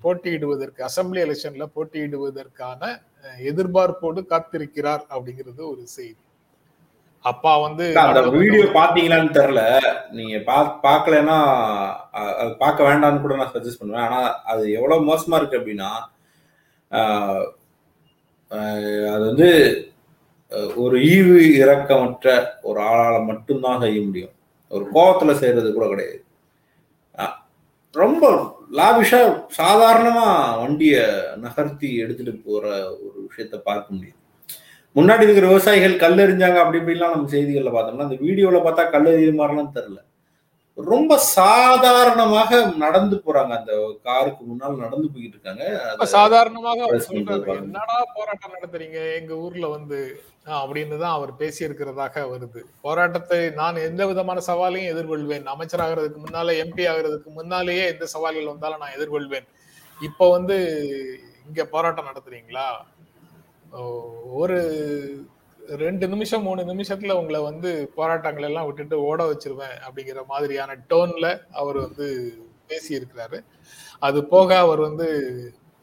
போட்டியிடுவதற்கு 0.03 0.81
அசெம்பிளி 0.87 1.19
எலெக்ஷன்ல 1.25 1.65
போட்டியிடுவதற்கான 1.75 2.81
எதிர்பார்ப்போடு 3.51 4.21
காத்திருக்கிறார் 4.31 5.03
அப்படிங்கிறது 5.13 5.61
ஒரு 5.73 5.83
செய்தி. 5.97 6.21
அப்பா 7.31 7.51
வந்து 7.65 7.85
அந்த 8.01 8.21
வீடியோ 8.35 8.63
பாத்தீங்களான்னு 8.77 9.37
தெரியல. 9.37 9.61
நீங்க 10.17 10.37
பா 10.49 10.57
பாக்கலன்னா 10.85 11.37
அது 12.41 12.49
பார்க்க 12.63 12.87
வேண்டாம்னு 12.87 13.23
கூட 13.23 13.35
நான் 13.41 13.53
சஜஸ்ட் 13.53 13.81
பண்ணுவேன். 13.81 14.05
ஆனா 14.07 14.19
அது 14.53 14.63
எவ்வளவு 14.77 15.07
மோசமா 15.11 15.39
இருக்கு 15.39 15.59
அப்படின்னா 15.61 15.91
அது 19.13 19.23
வந்து 19.29 19.49
ஒரு 20.83 20.97
ஈவு 21.13 21.37
இரக்கமற்ற 21.61 22.27
ஒரு 22.69 22.79
ஆளால 22.89 23.15
மட்டும்தான் 23.29 23.83
செய்ய 23.85 24.01
முடியும். 24.07 24.33
ஒரு 24.75 24.85
கோவத்துல 24.95 25.31
செய்யறது 25.39 25.69
கூட 25.77 25.87
கிடையாது. 25.93 26.19
ரொம்ப 27.95 28.23
லாவிஷா 28.77 29.19
சாதாரணமா 29.57 30.27
வண்டிய 30.61 31.01
நகர்த்தி 31.43 31.89
எடுத்துட்டு 32.03 32.33
போற 32.45 32.63
ஒரு 33.05 33.17
விஷயத்த 33.25 33.55
பார்க்க 33.67 33.95
முடியும் 33.95 34.21
முன்னாடி 34.95 35.23
இருக்கிற 35.25 35.45
விவசாயிகள் 35.51 36.01
கல் 36.01 36.23
எறிஞ்சாங்க 36.23 36.57
அப்படி 36.61 36.79
இப்படிலாம் 36.79 37.13
நம்ம 37.13 37.29
செய்திகள்ல 37.35 37.71
பார்த்தோம்னா 37.75 38.07
அந்த 38.07 38.17
வீடியோல 38.25 38.59
பார்த்தா 38.65 38.83
கல் 38.95 39.13
எறிகிற 39.13 39.35
மாதிரிலாம் 39.39 39.75
தெரியல. 39.77 40.01
ரொம்ப 40.77 41.17
சாதாரணமாக 41.37 42.59
நடந்து 42.83 43.15
போறாங்க. 43.25 43.51
அந்த 43.59 43.73
காருக்கு 44.07 44.43
முன்னால் 44.49 44.79
நடந்து 44.83 45.07
போய்கிட்டு 45.13 45.35
இருக்காங்க. 45.37 45.63
சாதாரணமாக 46.13 46.87
சொல்றாரு. 47.07 47.57
என்னடா 47.63 47.97
போராட்டம் 48.15 48.55
நடத்துறீங்க? 48.55 48.99
எங்க 49.19 49.33
ஊர்ல 49.45 49.67
வந்து 49.75 49.99
அப்படின்னு 50.61 50.95
தான் 51.03 51.15
அவர் 51.17 51.33
பேசியிருக்கிறதாக 51.41 52.23
வருது. 52.31 52.61
போராட்டத்தை 52.85 53.39
நான் 53.59 53.83
எந்த 53.89 54.05
விதமான 54.11 54.41
சவாலையும் 54.49 54.91
எதிர்கொள்வேன். 54.93 55.45
அமைச்சராகிறதுக்கு 55.53 56.21
முன்னால 56.25 56.55
எம்பி 56.63 56.85
ஆகிறதுக்கு 56.93 57.31
முன்னாலேயே 57.39 57.85
எந்த 57.93 58.07
சவால்கள் 58.15 58.51
வந்தாலும் 58.53 58.83
நான் 58.85 58.97
எதிர்கொள்வேன். 58.97 59.47
இப்ப 59.99 60.29
வந்து 60.37 60.57
இங்க 61.47 61.61
போராட்டம் 61.75 62.09
நடத்துறீங்களா? 62.09 62.67
ஒரு 64.33 64.57
ரெண்டு 65.77 66.07
நிமிஷம் 66.07 66.43
மூணு 66.43 66.61
நிமிஷத்துல 66.63 67.11
உங்களை 67.11 67.39
வந்து 67.41 67.69
போராட்டங்கள் 67.95 68.43
எல்லாம் 68.43 68.65
விட்டுட்டு 68.65 68.95
ஓட 69.01 69.23
வச்சிருவேன் 69.23 69.77
அப்படிங்கிற 69.85 70.21
மாதிரியான 70.27 70.77
டோன்ல 70.89 71.27
அவர் 71.51 71.77
வந்து 71.77 72.07
பேசி 72.67 72.91
இருக்கிறாரு 72.99 73.39
அது 73.99 74.19
போக 74.25 74.57
அவர் 74.57 74.79
வந்து 74.79 75.07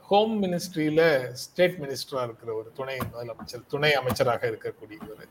ஹோம் 0.08 0.34
மினிஸ்ட்ரியில 0.42 1.02
ஸ்டேட் 1.32 1.76
மினிஸ்டரா 1.80 2.22
இருக்கிற 2.22 2.50
ஒரு 2.54 2.70
துணை 2.74 2.96
முதலமைச்சர் 3.12 3.68
துணை 3.68 3.92
அமைச்சராக 3.94 4.42
இருக்கக்கூடியவர். 4.50 5.28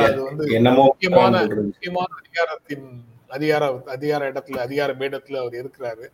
அது 0.00 0.22
வந்து 0.22 0.44
முக்கியமான. 0.80 1.34
முக்கியமான 1.62 2.10
அதிகாரத்தின் 2.22 2.86
அதிகார 3.28 3.64
அதிகார 3.86 4.30
இடத்துல 4.32 4.58
அதிகார 4.58 4.92
பீடத்துல 4.92 5.40
அவர் 5.40 5.60
இருக்கிறாரு 5.62 6.06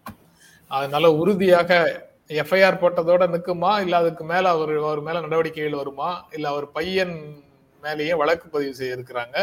அதனால 0.70 1.12
உறுதியாக 1.12 1.70
எஃப்ஐஆர் 2.30 2.80
போட்டதோட 2.82 3.24
நிற்குமா 3.34 3.72
இல்லை 3.84 3.96
அதுக்கு 4.02 4.24
மேல 4.32 4.44
அவர் 4.56 4.72
அவர் 4.88 5.00
மேல 5.06 5.20
நடவடிக்கைகள் 5.26 5.80
வருமா? 5.80 6.10
இல்ல 6.36 6.46
அவர் 6.52 6.66
பையன் 6.76 7.14
மேலேயே 7.82 8.14
வழக்கு 8.22 8.46
பதிவு 8.54 8.74
செய்ய 8.78 8.96
இருக்கிறாங்க 8.96 9.36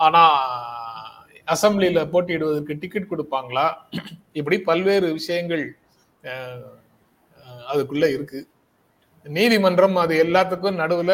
ஆனா 0.00 0.22
அசெம்பிளில 1.54 2.00
போட்டியிடுவதற்கு 2.12 2.74
டிக்கெட் 2.82 3.10
கொடுப்பாங்களா? 3.12 3.66
இப்படி 4.40 4.56
பல்வேறு 4.68 5.08
விஷயங்கள் 5.18 5.64
அதுக்குள்ளே 6.24 7.70
அதுக்குள்ள 7.72 8.06
இருக்கு. 8.16 8.40
நீதிமன்றம் 9.26 9.96
அது 10.04 10.14
எல்லாத்துக்கும் 10.24 10.80
நடுவுல 10.82 11.12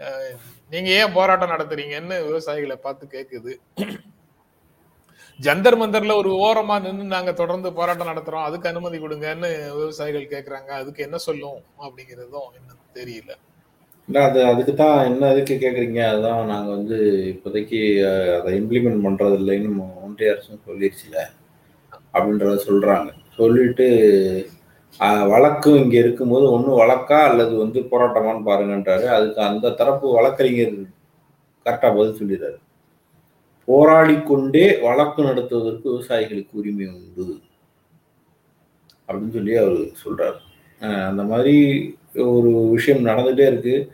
நீங்கள் 0.00 0.52
நீங்க 0.72 0.90
ஏன் 1.00 1.14
போராட்டம் 1.16 1.52
நடத்துறீங்கன்னு 1.52 2.16
விவசாயிகளை 2.28 2.76
பார்த்து 2.84 3.04
கேக்குது. 3.16 3.52
ஜந்தர் 5.38 5.78
மந்தர்ல 5.80 6.12
ஒரு 6.20 6.30
ஓரமா 6.44 6.76
நின்று 6.84 7.04
நாங்க 7.14 7.32
தொடர்ந்து 7.32 7.68
போராட்டம் 7.78 8.10
நடத்துறோம். 8.10 8.46
அதுக்கு 8.48 8.70
அனுமதி 8.70 8.98
கொடுங்கன்னு 8.98 9.48
விவசாயிகள் 9.80 10.32
கேக்குறாங்க. 10.34 10.70
அதுக்கு 10.80 11.00
என்ன 11.06 11.18
சொல்லும் 11.26 11.58
அப்படிங்கறதும் 11.86 12.48
என்ன 12.58 12.70
தெரியல. 12.98 13.32
இல்ல 14.08 14.18
அது 14.28 14.40
அதுக்கு 14.50 14.72
தான் 14.74 14.98
என்ன 15.10 15.30
இதுக்கு 15.32 15.54
கேக்குறீங்க? 15.62 16.00
அதுதான் 16.10 16.50
நாங்க 16.52 16.68
வந்து 16.70 16.96
இப்போதைக்கு 17.32 17.78
அதை 18.38 18.50
இம்ப்ளிமெண்ட் 18.60 19.04
பண்றது 19.06 19.36
இல்லைன்னு 19.40 19.70
ஒன்றிய 20.06 20.34
அரசும் 20.34 20.64
சொல்லிருச்சுல. 20.68 21.16
அப்படின்றத 22.14 22.58
சொல்றாங்க. 22.68 23.08
சொல்லிட்டு 23.38 23.86
வழக்கு 25.00 25.32
வழக்கும் 25.32 25.80
இங்க 25.80 25.96
இருக்கும்போது 26.02 26.44
ஒண்ணு 26.56 26.70
வழக்கா 26.82 27.18
அல்லது 27.30 27.54
வந்து 27.62 27.78
போராட்டமான்னு 27.90 28.46
பாருங்கன்றாரு. 28.48 29.06
அதுக்கு 29.16 29.40
அந்த 29.50 29.72
தரப்பு 29.80 30.06
வழக்கறிஞர் 30.18 30.76
கரெக்டா 31.66 31.88
பதில் 31.96 32.18
சொல்லிடுறாரு. 32.20 32.58
போராடி 33.66 34.22
கொண்டே 34.22 34.78
வழக்கு 34.78 35.22
நடத்துவதற்கு 35.22 35.90
விவசாயிகளுக்கு 35.90 36.48
உரிமை 36.52 36.86
உண்டு. 36.86 37.38
அப்படின்னு 39.08 39.30
சொல்லி 39.30 39.54
அவர் 39.56 39.78
சொல்றாரு. 40.04 40.38
அந்த 41.06 41.22
மாதிரி 41.22 41.56
ஒரு 42.14 42.50
விஷயம் 42.72 43.04
நடந்துட்டே 43.04 43.46
இருக்கு. 43.46 43.92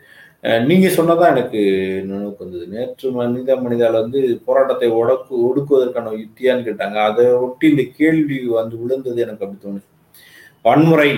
நீங்க 0.66 0.88
சொன்னதான் 0.88 1.30
எனக்கு 1.32 1.60
நினைவுக்கு 2.06 2.44
வந்தது. 2.44 2.66
நேற்று 2.66 3.10
மனித 3.10 3.56
மனிதால 3.56 3.92
வந்து 3.92 4.40
போராட்டத்தை 4.44 4.88
ஒடக்கு 4.90 5.34
ஒடுக்குவதற்கான 5.46 6.08
யுக்தியான்னு 6.16 6.64
கேட்டாங்க. 6.68 6.96
அதை 7.08 7.26
ஒட்டி 7.26 7.70
இந்த 7.70 7.82
கேள்வி 7.96 8.38
வந்து 8.46 8.78
விழுந்தது 8.78 9.20
எனக்கு 9.20 9.46
அப்படி 9.46 9.74
தோணுச்சு. 9.74 9.90
வன்முறை 10.62 11.10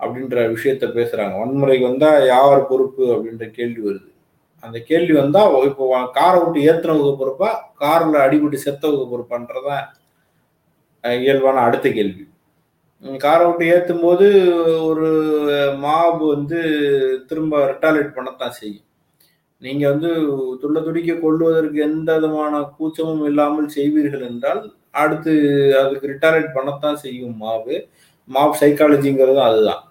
அப்படின்ற 0.00 0.36
விஷயத்த 0.54 0.84
பேசுறாங்க. 0.98 1.38
வன்முறை 1.38 1.78
வந்தா 1.78 2.10
யார் 2.24 2.66
பொறுப்பு 2.66 3.04
அப்படின்ற 3.14 3.50
கேள்வி 3.50 3.82
வருது. 3.90 4.12
அந்த 4.62 4.78
கேள்வி 4.90 5.14
வந்தா 5.20 5.40
இப்போ 5.68 5.84
காரை 6.18 6.38
விட்டு 6.42 6.60
ஏத்துனவுக்கு 6.70 7.12
பொறுப்பா 7.20 7.50
கார்ல 7.82 8.16
அடிபட்டு 8.26 8.58
செத்தவுக்கு 8.66 9.06
பொறுப்பான்றதான் 9.12 9.84
இயல்பான 11.24 11.62
அடுத்த 11.66 11.88
கேள்வி. 11.98 12.24
காரை 13.24 13.44
விட்டு 13.46 13.64
ஏற்றும் 13.74 14.04
போது 14.06 14.26
ஒரு 14.88 15.08
மாபு 15.84 16.24
வந்து 16.34 16.58
திரும்ப 17.28 17.60
ரிட்டாலேட் 17.70 18.16
பண்ணத்தான் 18.16 18.56
செய்யும். 18.60 18.84
நீங்க 19.62 19.84
வந்து 19.92 20.10
துள்ள 20.62 20.78
துடிக்க 20.86 21.12
கொள்வதற்கு 21.22 21.78
எந்த 21.88 22.10
விதமான 22.16 22.54
கூச்சமும் 22.78 23.24
இல்லாமல் 23.30 23.68
செய்வீர்கள் 23.76 24.26
என்றால் 24.30 24.60
அடுத்து 25.02 25.32
அதுக்கு 25.82 26.10
ரிட்டாலேட் 26.12 26.54
பண்ணத்தான் 26.56 27.00
செய்யும் 27.04 27.36
மாவு 27.44 27.76
மாப் 28.28 28.58
சைக்காலஜிங்கிறதும் 28.62 29.48
அதுதான். 29.48 29.82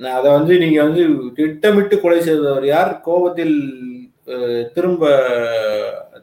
அதை 0.00 0.28
வந்து 0.38 0.52
நீங்க 0.62 0.78
வந்து 0.86 1.02
திட்டமிட்டு 1.38 1.96
கொலை 2.02 2.20
செய்தவர் 2.28 2.66
யார்? 2.74 2.92
கோபத்தில் 3.08 3.56
திரும்ப 4.74 5.04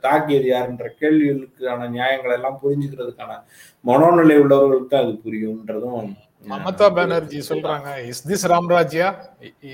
தாக்கியது 0.06 0.48
யாருன்ற 0.52 0.88
கேள்விகளுக்கான 1.00 1.90
நியாயங்களை 1.96 2.36
எல்லாம் 2.36 2.60
புரிஞ்சுக்கிறதுக்கான 2.64 3.36
மனோநிலை 3.84 4.38
உள்ளவர்களுக்கு 4.44 4.92
தான் 4.94 5.06
அது 5.06 5.16
புரியும்ன்றதும் 5.26 6.10
மமதா 6.46 6.88
பானர்ஜி 6.98 7.40
சொல்றாங்க 7.52 7.90
இஸ் 8.10 8.26
திஸ் 8.30 8.46
ராமராஜ்யா 8.54 9.08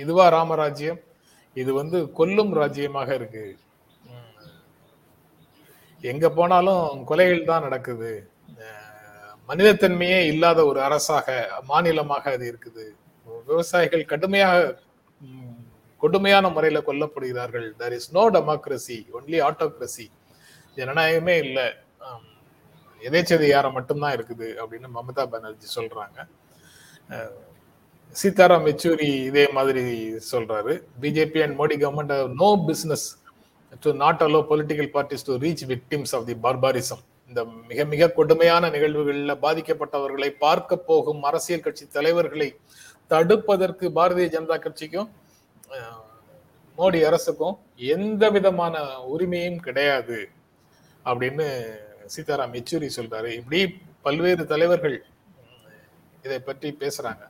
இதுவா 0.04 0.26
ராமராஜ்யம் 0.38 1.02
இது 1.56 1.72
வந்து 1.74 1.98
கொல்லும் 2.20 2.54
ராஜ்யமாக 2.60 3.10
இருக்கு. 3.20 3.44
எங்க 6.04 6.26
போனாலும் 6.30 7.04
கொலைகள் 7.10 7.50
தான் 7.50 7.66
நடக்குது. 7.68 8.14
மனிதத்தன்மையே 9.50 10.20
இல்லாத 10.32 10.60
ஒரு 10.66 10.80
அரசாக 10.88 11.28
மாநிலமாக 11.72 12.32
அது 12.36 12.46
இருக்குது. 12.52 12.86
விவசாயிகள் 13.50 14.10
கடுமையாக 14.12 14.58
கொடுமையான 16.04 16.50
முறையில 16.56 16.80
கொல்லப்படுகிறார்கள். 16.90 17.68
There 17.82 17.96
is 18.00 18.12
no 18.18 18.24
democracy 18.36 19.00
only 19.18 19.40
autocracy 19.50 20.06
ஜனநாயகமே 20.78 21.36
இல்லை. 21.46 21.68
எதேச்சதிகாரம் 23.02 23.76
மட்டும்தான் 23.78 24.16
இருக்குது 24.18 24.48
அப்படின்னு 24.62 24.90
மமதா 24.98 25.24
பானர்ஜி 25.32 25.68
சொல்றாங்க. 25.78 26.20
சீதாராம் 28.16 28.68
யெச்சூரி 28.70 29.08
இதே 29.30 29.44
மாதிரி 29.58 29.84
சொல்றாரு. 30.32 30.74
BJP 31.04 31.40
and 31.46 31.58
Modi 31.62 31.76
government 31.84 32.14
no 32.42 32.50
business 32.70 33.06
to 33.84 33.92
not 34.04 34.22
allow 34.26 34.40
political 34.52 34.90
parties 34.96 35.26
to 35.30 35.36
reach 35.44 35.64
victims 35.72 36.14
of 36.18 36.28
the 36.30 36.36
barbarism 36.46 37.02
இந்த 37.32 37.44
மிக 37.70 37.86
மிக 37.94 38.10
கொடுமையான 38.18 38.70
நிகழ்வுகளில் 38.76 39.42
பாதிக்கப்பட்டவர்களை 39.46 40.30
பார்க்க 40.46 40.78
போகும் 40.90 41.22
அரசியல் 41.30 41.66
கட்சி 41.66 41.86
தலைவர்களை 41.98 42.50
தடுப்பதற்கு 43.12 43.86
பாரதிய 43.98 44.28
ஜனதா 44.36 44.58
கட்சிக்கும் 44.66 45.10
மோடி 46.78 47.00
அரசுக்கும் 47.08 47.58
எந்த 47.96 48.24
விதமான 48.36 48.76
உரிமையும் 49.14 49.60
கிடையாது 49.66 50.20
அப்படின்னு 51.06 51.48
சீதாராம் 52.16 52.56
யெச்சூரி 52.58 52.90
சொல்றாரு. 52.98 53.30
இப்படி 53.40 53.60
பல்வேறு 54.06 54.44
தலைவர்கள் 54.54 54.98
இதை 56.26 56.40
பற்றி 56.40 56.70
பேசுறாங்க. 56.84 57.24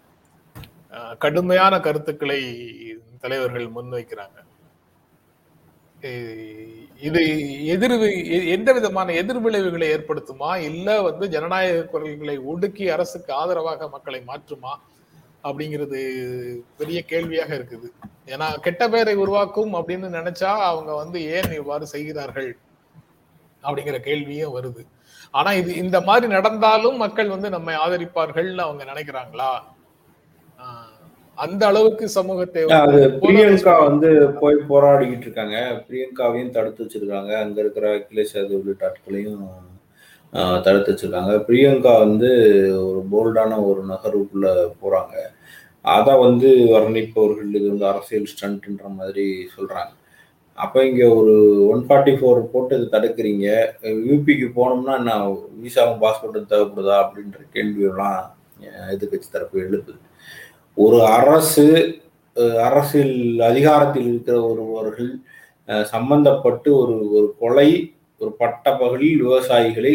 கடுமையான 1.23 1.73
கருத்துக்களை 1.85 2.39
தலைவர்கள் 3.23 3.67
முன்வைக்கிறாங்க. 3.75 4.37
இது 7.07 7.21
எதிர் 7.73 7.95
எந்த 8.55 8.69
விதமான 8.77 9.13
எதிர்விளைவுகளை 9.21 9.87
ஏற்படுத்துமா? 9.95 10.49
இல்ல 10.69 10.87
வந்து 11.07 11.25
ஜனநாயக 11.35 11.85
குரல்களை 11.93 12.35
ஒடுக்கி 12.51 12.85
அரசுக்கு 12.95 13.31
ஆதரவாக 13.41 13.87
மக்களை 13.95 14.21
மாற்றுமா? 14.31 14.73
அப்படிங்கிறது 15.43 15.99
பெரிய 16.77 17.01
கேள்வியாக 17.03 17.51
இருக்குது. 17.55 17.87
ஏன்னா 18.27 18.47
கெட்ட 18.61 18.89
பெயரை 18.89 19.15
உருவாக்கும் 19.15 19.73
அப்படின்னு 19.75 20.09
நினைச்சா 20.15 20.51
அவங்க 20.69 20.91
வந்து 20.95 21.19
ஏன் 21.33 21.51
இவ்வாறு 21.53 21.87
செய்கிறார்கள் 21.87 22.51
அப்படிங்கிற 23.63 23.97
கேள்வியும் 24.01 24.55
வருது. 24.55 24.81
ஆனா 25.33 25.51
இது 25.53 25.75
இந்த 25.75 26.01
மாதிரி 26.01 26.27
நடந்தாலும் 26.33 26.97
மக்கள் 26.97 27.29
வந்து 27.29 27.49
நம்மை 27.49 27.75
ஆதரிப்பார்கள்னு 27.75 28.65
அவங்க 28.65 28.83
நினைக்கிறாங்களா? 28.83 29.51
ஆஹ் 30.59 30.89
அந்த 31.37 31.61
அளவுக்கு 31.67 32.07
சமூகத்தை 32.09 32.61
பிரியங்கா 33.21 33.73
வந்து 33.85 34.09
போய் 34.41 34.57
போராடிக்கிட்டு 34.69 35.21
இருக்காங்க. 35.21 35.57
பிரியங்காவையும் 35.87 36.51
தடுத்து 36.51 36.83
வச்சிருக்காங்க. 36.83 37.31
அங்க 37.39 37.59
இருக்கிற 37.61 37.87
அகிலேஷ் 37.97 38.35
யாதவ் 38.35 38.59
உள்ளிட்ட 38.59 38.89
ஆட்களையும் 38.89 39.39
ஆஹ், 40.33 40.59
தடுத்து 40.61 40.91
வச்சிருக்காங்க. 40.91 41.33
பிரியங்கா 41.47 41.99
வந்து 41.99 42.29
ஒரு 42.85 43.01
போல்டான 43.11 43.57
ஒரு 43.65 43.81
நகருக்குள்ள 43.89 44.47
போறாங்க. 44.81 45.15
அதை 45.85 46.13
வந்து 46.25 46.49
வர்ணிப்பவர்கள் 46.73 47.49
இது 47.57 47.65
வந்து 47.71 47.87
அரசியல் 47.91 48.31
ஸ்டண்ட்ன்ற 48.33 48.87
மாதிரி 48.99 49.25
சொல்கிறாங்க 49.55 49.93
அப்போ 50.57 50.79
இங்கே 50.89 51.05
ஒரு 51.19 51.33
ஒன் 51.73 51.83
ஃபார்ட்டி 51.87 52.13
ஃபோர் 52.17 52.39
போட்டு 52.51 52.73
இது 52.77 52.87
தடுக்கிறீங்க. 52.95 53.47
யூபிக்கு 54.09 54.47
போனோம்னா 54.57 54.95
என்ன 55.01 55.13
விசாவும் 55.63 56.01
பாஸ்போர்ட்டும் 56.03 56.51
தேவைப்படுதா 56.51 56.95
அப்படின்ற 57.03 57.39
கேள்வியெல்லாம் 57.55 58.19
எதிர்கட்சி 58.93 59.29
தரப்பு 59.29 59.57
எழுப்புது. 59.65 59.99
ஒரு 60.77 60.99
அரசு 61.17 61.65
அரசியல் 62.67 63.17
அதிகாரத்தில் 63.49 64.07
இருக்கிற 64.11 64.37
ஒருவர்கள் 64.51 65.11
சம்பந்தப்பட்டு 65.93 66.69
ஒரு 66.81 66.95
ஒரு 67.17 67.27
கொலை 67.41 67.69
ஒரு 68.21 68.31
பட்டப்பகலில் 68.41 69.21
விவசாயிகளை 69.23 69.93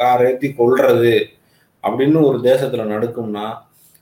காரேற்றி 0.00 0.48
கொள்றது 0.60 1.16
அப்படின்னு 1.84 2.18
ஒரு 2.28 2.38
தேசத்தில் 2.50 2.92
நடக்கும்னா 2.94 3.46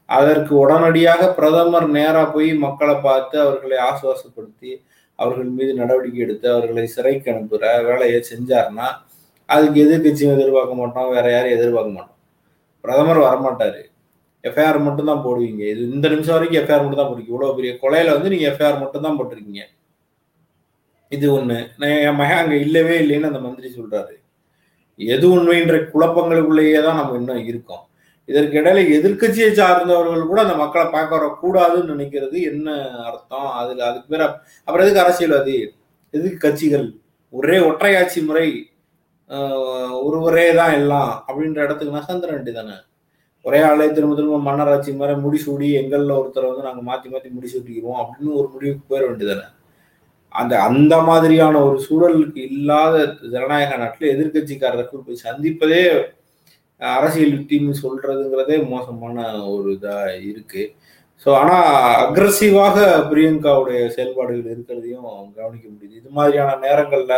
அதற்கு 0.08 0.52
உடனடியாக 0.62 1.28
பிரதமர் 1.38 1.86
நேராக 1.98 2.26
போய் 2.34 2.50
மக்களை 2.64 2.96
பார்த்து 3.06 3.36
அவர்களை 3.44 3.76
ஆசுவாசப்படுத்தி 3.88 4.72
அவர்கள் 5.18 5.50
மீது 5.58 5.72
நடவடிக்கை 5.80 6.20
எடுத்து 6.26 6.46
அவர்களை 6.52 6.84
சிறைக்கு 6.94 7.30
அனுப்புகிற 7.32 7.66
வேலையை 7.88 8.20
செஞ்சாருன்னா 8.30 8.88
அதுக்கு 9.48 9.78
எதிர்கட்சியும் 9.86 10.34
எதிர்பார்க்க 10.36 10.80
மாட்டோம் 10.80 11.10
வேற 11.14 11.26
யாரையும் 11.32 11.56
எதிர்பார்க்க 11.58 11.96
மாட்டோம். 11.96 12.18
பிரதமர் 12.84 13.20
வரமாட்டாரு. 13.26 13.82
எஃப்ஐஆர் 14.44 14.78
மட்டும் 14.86 15.10
தான் 15.10 15.22
போடுவீங்க. 15.26 15.62
இது 15.72 15.82
இந்த 15.96 16.06
நிமிஷம் 16.12 16.34
வரைக்கும் 16.36 16.60
எஃப்ஐஆர் 16.60 16.84
மட்டும் 16.84 17.00
தான் 17.02 17.10
போடுவீங்க 17.10 17.32
இவ்வளோ 17.34 17.52
பெரிய 17.58 17.72
கொலையில 17.82 18.14
வந்து 18.16 18.32
நீங்க 18.32 18.46
எஃப்ஐஆர் 18.50 18.82
மட்டும் 18.82 19.04
தான் 19.06 19.16
போட்டிருக்கீங்க. 19.18 19.62
இது 21.12 21.26
ஒண்ணு. 21.36 21.58
நான் 21.80 21.96
என் 22.08 22.18
மகன் 22.20 22.42
அங்க 22.42 22.56
இல்லவே 22.66 22.96
இல்லைன்னு 23.02 23.30
அந்த 23.30 23.40
மந்திரி 23.46 23.68
சொல்றாரு. 23.78 24.14
எது 25.00 25.26
உண்மைன்ற 25.34 25.76
குழப்பங்களுக்குள்ளேயே 25.92 26.80
தான் 26.86 26.98
நம்ம 27.00 27.16
இன்னும் 27.20 27.46
இருக்கோம். 27.50 27.84
இதற்கு 28.28 28.56
இடையில 28.60 28.82
எதிர்க்கட்சியை 28.96 29.48
சார்ந்தவர்கள் 29.58 30.30
கூட 30.30 30.40
அந்த 30.44 30.54
மக்களை 30.62 30.84
பார்க்க 30.94 31.18
வரக்கூடாதுன்னு 31.18 31.92
நினைக்கிறது 31.94 32.36
என்ன 32.50 32.68
அர்த்தம்? 33.08 33.48
அதுல 33.60 33.84
அதுக்கு 33.88 34.08
பேர் 34.12 34.24
அப்புறம் 34.68 34.84
எதுக்கு 34.84 35.02
அரசியல்வாதி? 35.04 35.56
எதுக்கு 36.14 36.38
கட்சிகள்? 36.44 36.86
ஒரே 37.32 37.56
ஒற்றையாட்சி 37.68 38.20
முறை 38.28 38.46
ஒருவரே 40.06 40.48
தான் 40.58 40.74
எல்லாம் 40.80 41.12
அப்படின்ற 41.28 41.58
இடத்துக்கு 41.66 41.96
நகர்ந்துட 41.96 42.30
வேண்டியதானே 42.32 42.76
ஒரே 43.44 43.60
ஆளே 43.68 43.86
திரும்ப 43.88 44.14
திரும்ப 44.14 44.38
மன்னராட்சி 44.40 44.90
மாதிரி 44.92 45.14
முடிசூடி 45.24 45.68
எங்கள்ல 45.80 46.12
ஒருத்தரை 46.20 46.46
வந்து 46.50 46.66
நாங்க 46.66 46.82
மாத்தி 46.82 47.08
மாத்தி 47.08 47.30
முடிசூட்டிக்கிறோம் 47.30 47.98
அப்படின்னு 48.02 48.38
ஒரு 48.40 48.48
முடிவுக்கு 48.54 48.84
போயிட 48.90 49.04
வேண்டியதானே 49.08 49.46
அந்த 50.32 50.54
அந்த 50.68 50.94
மாதிரியான 51.02 51.56
ஒரு 51.64 51.78
சூழலுக்கு 51.86 52.40
இல்லாத 52.50 52.94
ஜனநாயக 53.34 53.76
நாட்டில் 53.76 54.12
எதிர்க்கட்சிக்காரர்கள் 54.14 55.06
போய் 55.06 55.24
சந்திப்பதே 55.24 55.82
அரசியல் 56.96 57.34
யுக்தின்னு 57.36 57.74
சொல்றதுங்கிறதே 57.84 58.56
மோசமான 58.72 59.16
ஒரு 59.54 59.70
இதா 59.76 59.98
இருக்கு. 60.30 60.62
ஸோ 61.22 61.28
ஆனா 61.40 61.56
அக்ரஸிவாக 62.04 62.76
பிரியங்காவுடைய 63.10 63.80
செயல்பாடுகள் 63.96 64.52
இருக்கிறதையும் 64.54 65.06
கவனிக்க 65.38 65.66
முடியுது. 65.74 65.94
இது 66.00 66.10
மாதிரியான 66.18 66.56
நேரங்கள்ல 66.66 67.14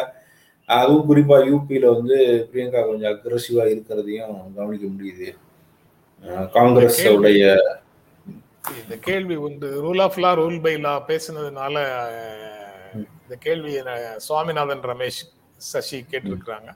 அதுவும் 0.69 1.09
குறிப்பா 1.11 1.37
யூபியில 1.51 1.91
வந்து 1.97 2.17
பிரியங்கா 2.51 2.81
கொஞ்சம் 2.91 3.13
அக்ரஸிவா 3.15 3.65
இருக்கிறதையும் 3.73 4.37
கவனிக்க 4.61 4.87
முடியுது. 4.95 5.29
காங்கிரஸ் 6.57 7.01
உடைய 7.17 7.43
இந்த 8.81 8.95
கேள்வி 9.09 9.37
வந்து 9.47 9.69
rule 9.85 10.03
of 10.07 10.19
law 10.23 10.31
rule 10.41 10.59
by 10.65 10.73
law 10.87 10.95
பேசுனதுனால 11.11 11.75
இந்த 13.21 13.37
கேள்வி 13.45 13.73
சுவாமிநாதன் 14.27 14.83
ரமேஷ் 14.93 15.21
சசி 15.71 15.99
கேட்டிருக்கிறாங்க. 16.11 16.71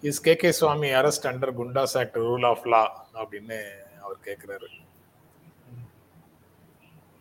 Is 0.00 0.20
K 0.20 0.36
K 0.36 0.52
Swamy 0.52 0.88
arrest 0.88 1.22
under 1.22 1.54
Goondas 1.58 1.98
act 1.98 2.16
rule 2.16 2.46
of 2.46 2.66
law 2.66 3.06
அப்படின்னு 3.14 3.58
அவர் 4.02 4.16
கேட்கிறாரு 4.24 4.68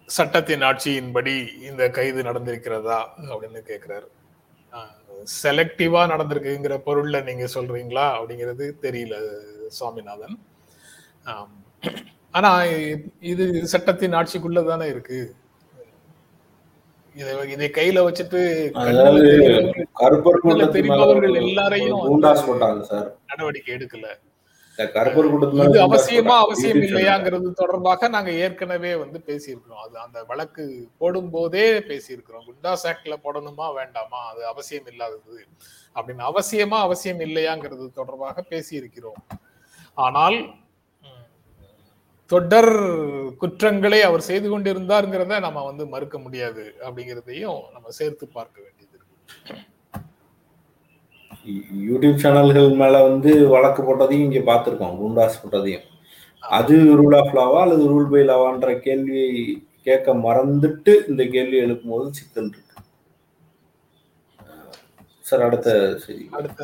சட்டத்தின் 0.06 0.62
ஆட்சியின்படி 0.62 1.62
இந்த 1.62 1.90
கைது 1.90 2.24
நடந்திருக்கிறதா 2.24 3.06
அப்படின்னு 3.20 3.62
கேட்கிறாரு 3.68 4.08
செலக்டிவா 5.44 6.02
நடந்திருக்குங்கிற 6.08 6.82
பொருள்ல 6.86 7.24
நீங்க 7.24 7.46
சொல்றீங்களா 7.54 8.06
அப்படிங்கிறது 8.16 8.74
தெரியல 8.82 9.16
சுவாமிநாதன். 9.68 10.46
ஆம். 11.24 11.64
ஆனா 12.32 12.64
இது 13.20 13.68
சட்டத்தின் 13.68 14.14
ஆட்சிக்குள்ள 14.14 14.68
தானே 14.68 14.88
இருக்கு? 14.88 15.36
இதை 17.16 17.70
கையில 17.70 18.00
வச்சுட்டு 18.08 18.42
எல்லாரையும் 21.36 22.20
நடவடிக்கை 23.28 23.76
எடுக்கல. 23.76 24.08
இது 24.78 25.80
அவசியமா. 25.88 26.36
அவசியம். 26.38 26.78
இல்லையாங்கிறது 26.78 27.52
தொடர்பாக 27.52 28.08
நாங்க 28.08 28.32
ஏற்கனவே 28.32 28.96
வந்து 28.96 29.22
பேசியிருக்கிறோம். 29.26 29.82
அது 29.86 30.00
அந்த 30.00 30.24
வழக்கு 30.24 30.88
போடும் 30.98 31.30
போதே 31.30 31.80
பேசியிருக்கிறோம். 31.80 32.46
குண்டாஸ் 32.48 32.88
ஆக்ட்ல 32.88 33.18
போடணுமா 33.24 33.74
வேண்டாமா? 33.74 34.30
அது 34.30 34.46
அவசியம் 34.46 34.86
இல்லாதது 34.86 35.46
அப்படின்னு 35.96 36.24
அவசியமா 36.32 36.80
அவசியம் 36.80 37.20
இல்லையாங்கிறது 37.20 37.92
தொடர்பாக 37.94 38.44
பேசியிருக்கிறோம். 38.50 39.40
ஆனால் 39.94 40.54
தொடர் 42.32 42.74
குற்றங்களை 43.42 44.00
அவர் 44.10 44.28
செய்து 44.30 44.48
கொண்டிருந்தாருங்கிறத 44.50 45.40
நம்ம 45.46 45.64
வந்து 45.70 45.84
மறுக்க 45.94 46.18
முடியாது 46.26 46.64
அப்படிங்கிறதையும் 46.86 47.60
நம்ம 47.76 47.88
சேர்த்து 48.00 48.26
பார்க்க 48.38 48.58
வேண்டியது 48.66 48.88
யூடியூப் 51.90 52.22
சேனல்கள் 52.24 52.70
மேல 52.82 52.96
வந்து 53.10 53.32
வழக்கு 53.54 53.82
போட்டதையும் 53.84 54.26
இங்க 54.28 54.42
பார்த்திருக்கோம் 54.50 54.98
குண்டாஸ் 55.02 55.42
போட்டதையும். 55.42 55.86
அது 56.44 56.76
ரூல் 57.00 57.16
ஆஃப் 57.20 57.34
லாவா 57.38 57.60
அல்லது 57.66 57.84
ரூல் 57.94 58.12
பை 58.12 58.22
லாவான்ற 58.30 58.70
கேள்வியை 58.86 59.30
கேட்க 59.88 60.14
மறந்துட்டு 60.26 60.94
இந்த 61.12 61.24
கேள்வி 61.36 61.58
எழுப்பும்போது 61.66 62.08
சிக்கல் 62.18 62.50
இருக்கு. 62.52 62.68
சார் 65.30 65.46
அடுத்த 65.48 65.70
சரி 66.06 66.24
அடுத்த 66.38 66.64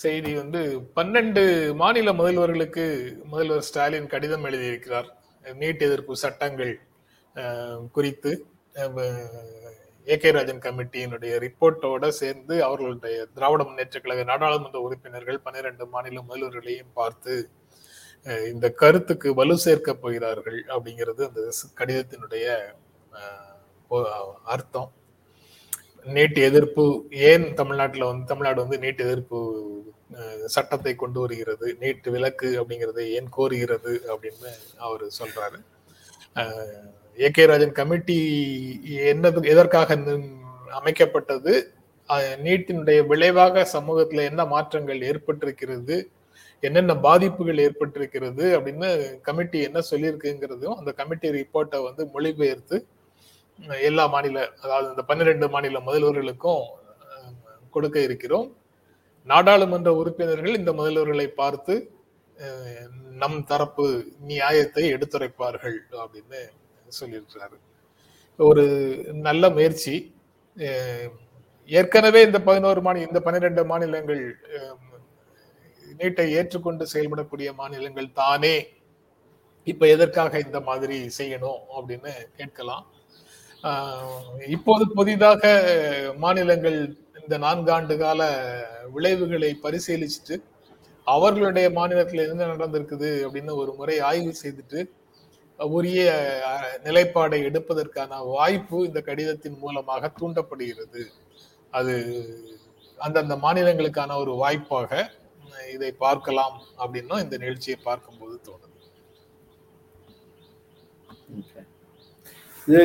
செய்தி 0.00 0.30
வந்து 0.40 0.60
பன்னெண்டு 0.96 1.42
மாநில 1.80 2.12
முதல்வர்களுக்கு 2.20 2.84
முதல்வர் 3.32 3.66
ஸ்டாலின் 3.68 4.12
கடிதம் 4.12 4.46
எழுதியிருக்கிறார். 4.48 5.08
நீட் 5.60 5.84
எதிர்ப்பு 5.86 6.14
சட்டங்கள் 6.22 6.72
குறித்து 7.96 8.30
ஏ 10.06 10.14
கே 10.22 10.30
ராஜன் 10.36 10.62
கமிட்டியினுடைய 10.64 11.32
ரிப்போர்ட்டோட 11.44 12.08
சேர்ந்து 12.20 12.54
அவர்களுடைய 12.68 13.16
திராவிட 13.34 13.62
முன்னேற்ற 13.66 13.98
கழக 14.04 14.22
நாடாளுமன்ற 14.30 14.78
உறுப்பினர்கள் 14.86 15.44
பன்னிரண்டு 15.44 15.84
மாநில 15.94 16.22
முதல்வர்களையும் 16.28 16.96
பார்த்து 17.00 17.34
இந்த 18.52 18.66
கருத்துக்கு 18.82 19.28
வலு 19.40 19.56
சேர்க்க 19.66 19.92
போகிறார்கள் 20.04 20.58
அப்படிங்கிறது 20.74 21.22
அந்த 21.28 21.40
கடிதத்தினுடைய 21.80 22.46
அர்த்தம். 24.54 24.90
நீட் 26.06 26.36
எதிர்ப்பு 26.36 27.06
ஏன் 27.10 27.54
தமிழ்நாட்டில் 27.54 28.02
வந்து 28.02 28.26
தமிழ்நாடு 28.26 28.68
வந்து 28.68 28.86
நீட் 28.86 28.98
எதிர்ப்பு 28.98 29.70
சட்டத்தை 30.46 30.94
கொண்டு 30.94 31.20
வருகிறது 31.20 31.76
நீட் 31.80 32.10
விலக்கு 32.10 32.62
அப்படிங்கறதை 32.62 33.06
ஏன் 33.08 33.28
கோருகிறது 33.36 33.98
அப்படின்னு 34.14 34.76
அவர் 34.76 35.04
சொல்றாரு. 35.04 35.58
ஏ 37.20 37.30
கே 37.30 37.44
ராஜன் 37.44 37.72
கமிட்டி 37.72 38.18
என்னது 38.86 39.46
எதற்காக 39.46 39.96
நின்- 39.96 40.36
அமைக்கப்பட்டது? 40.84 41.62
நீட்டினுடைய 42.44 43.06
விளைவாக 43.06 43.68
சமூகத்துல 43.72 44.24
என்ன 44.24 44.44
மாற்றங்கள் 44.44 44.98
ஏற்பட்டிருக்கிறது? 44.98 46.04
என்னென்ன 46.60 46.96
பாதிப்புகள் 46.96 47.56
ஏற்பட்டிருக்கிறது 47.56 48.44
அப்படின்னு 48.58 49.20
கமிட்டி 49.20 49.62
என்ன 49.62 49.80
சொல்லியிருக்குங்கிறதும் 49.90 50.74
அந்த 50.74 50.92
கமிட்டி 50.92 51.28
ரிப்போர்ட்டை 51.28 51.82
வந்து 51.82 52.06
மொழிபெயர்த்து 52.12 52.86
எல்லா 53.88 54.04
மாநில 54.14 54.38
அதாவது 54.64 54.88
இந்த 54.92 55.02
பன்னிரெண்டு 55.10 55.46
மாநில 55.54 55.80
முதல்வர்களுக்கும் 55.88 56.64
கொடுக்க 57.74 57.98
இருக்கிறோம். 58.08 58.48
நாடாளுமன்ற 59.30 59.90
உறுப்பினர்கள் 60.00 60.58
இந்த 60.60 60.72
முதல்வர்களை 60.78 61.26
பார்த்து 61.42 61.74
நம் 63.22 63.38
தரப்பு 63.50 63.86
நியாயத்தை 64.30 64.84
எடுத்துரைப்பார்கள் 64.94 65.78
அப்படின்னு 66.02 66.40
சொல்லியிருக்கிறாரு. 66.98 67.56
ஒரு 68.38 68.64
நல்ல 69.28 69.50
முயற்சி. 69.56 69.94
ஏற்கனவே 71.70 72.20
இந்த 72.28 72.38
பதினோரு 72.48 72.80
மாநில 72.86 73.08
இந்த 73.08 73.20
பன்னிரெண்டு 73.26 73.62
மாநிலங்கள் 73.72 74.22
நீட்டை 76.00 76.26
ஏற்றுக்கொண்டு 76.38 76.84
செயல்படக்கூடிய 76.92 77.48
மாநிலங்கள் 77.60 78.16
தானே. 78.22 78.56
இப்ப 79.66 79.86
எதற்காக 79.94 80.40
இந்த 80.46 80.58
மாதிரி 80.68 80.98
செய்யணும் 81.18 81.60
அப்படின்னு 81.76 82.12
கேட்கலாம். 82.38 82.84
இப்போது 84.54 84.84
புதிதாக 84.94 85.42
மாநிலங்கள் 86.18 86.78
இந்த 87.22 87.36
நான்காண்டு 87.38 87.94
கால 87.96 88.22
விளைவுகளை 88.94 89.50
பரிசீலிச்சுட்டு 89.64 90.36
அவர்களுடைய 91.06 91.66
மாநிலத்தில் 91.70 92.24
என்ன 92.24 92.48
நடந்திருக்குது 92.54 93.10
அப்படின்னு 93.26 93.54
ஒரு 93.54 93.72
முறை 93.78 93.96
ஆய்வு 94.08 94.32
செய்துட்டு 94.42 94.80
உரிய 95.58 96.02
நிலைப்பாடை 96.84 97.38
எடுப்பதற்கான 97.48 98.18
வாய்ப்பு 98.30 98.78
இந்த 98.88 99.00
கடிதத்தின் 99.00 99.58
மூலமாக 99.58 100.10
தூண்டப்படுகிறது. 100.20 101.02
அது 101.70 101.94
அந்தந்த 102.98 103.36
மாநிலங்களுக்கான 103.44 104.16
ஒரு 104.16 104.32
வாய்ப்பாக 104.42 104.90
இதை 105.72 105.90
பார்க்கலாம் 106.04 106.56
அப்படின்னும் 106.78 107.22
இந்த 107.24 107.36
நிகழ்ச்சியை 107.36 107.78
பார்க்கும்போது 107.82 108.36
தோணுது. 108.48 108.68
இது 112.68 112.80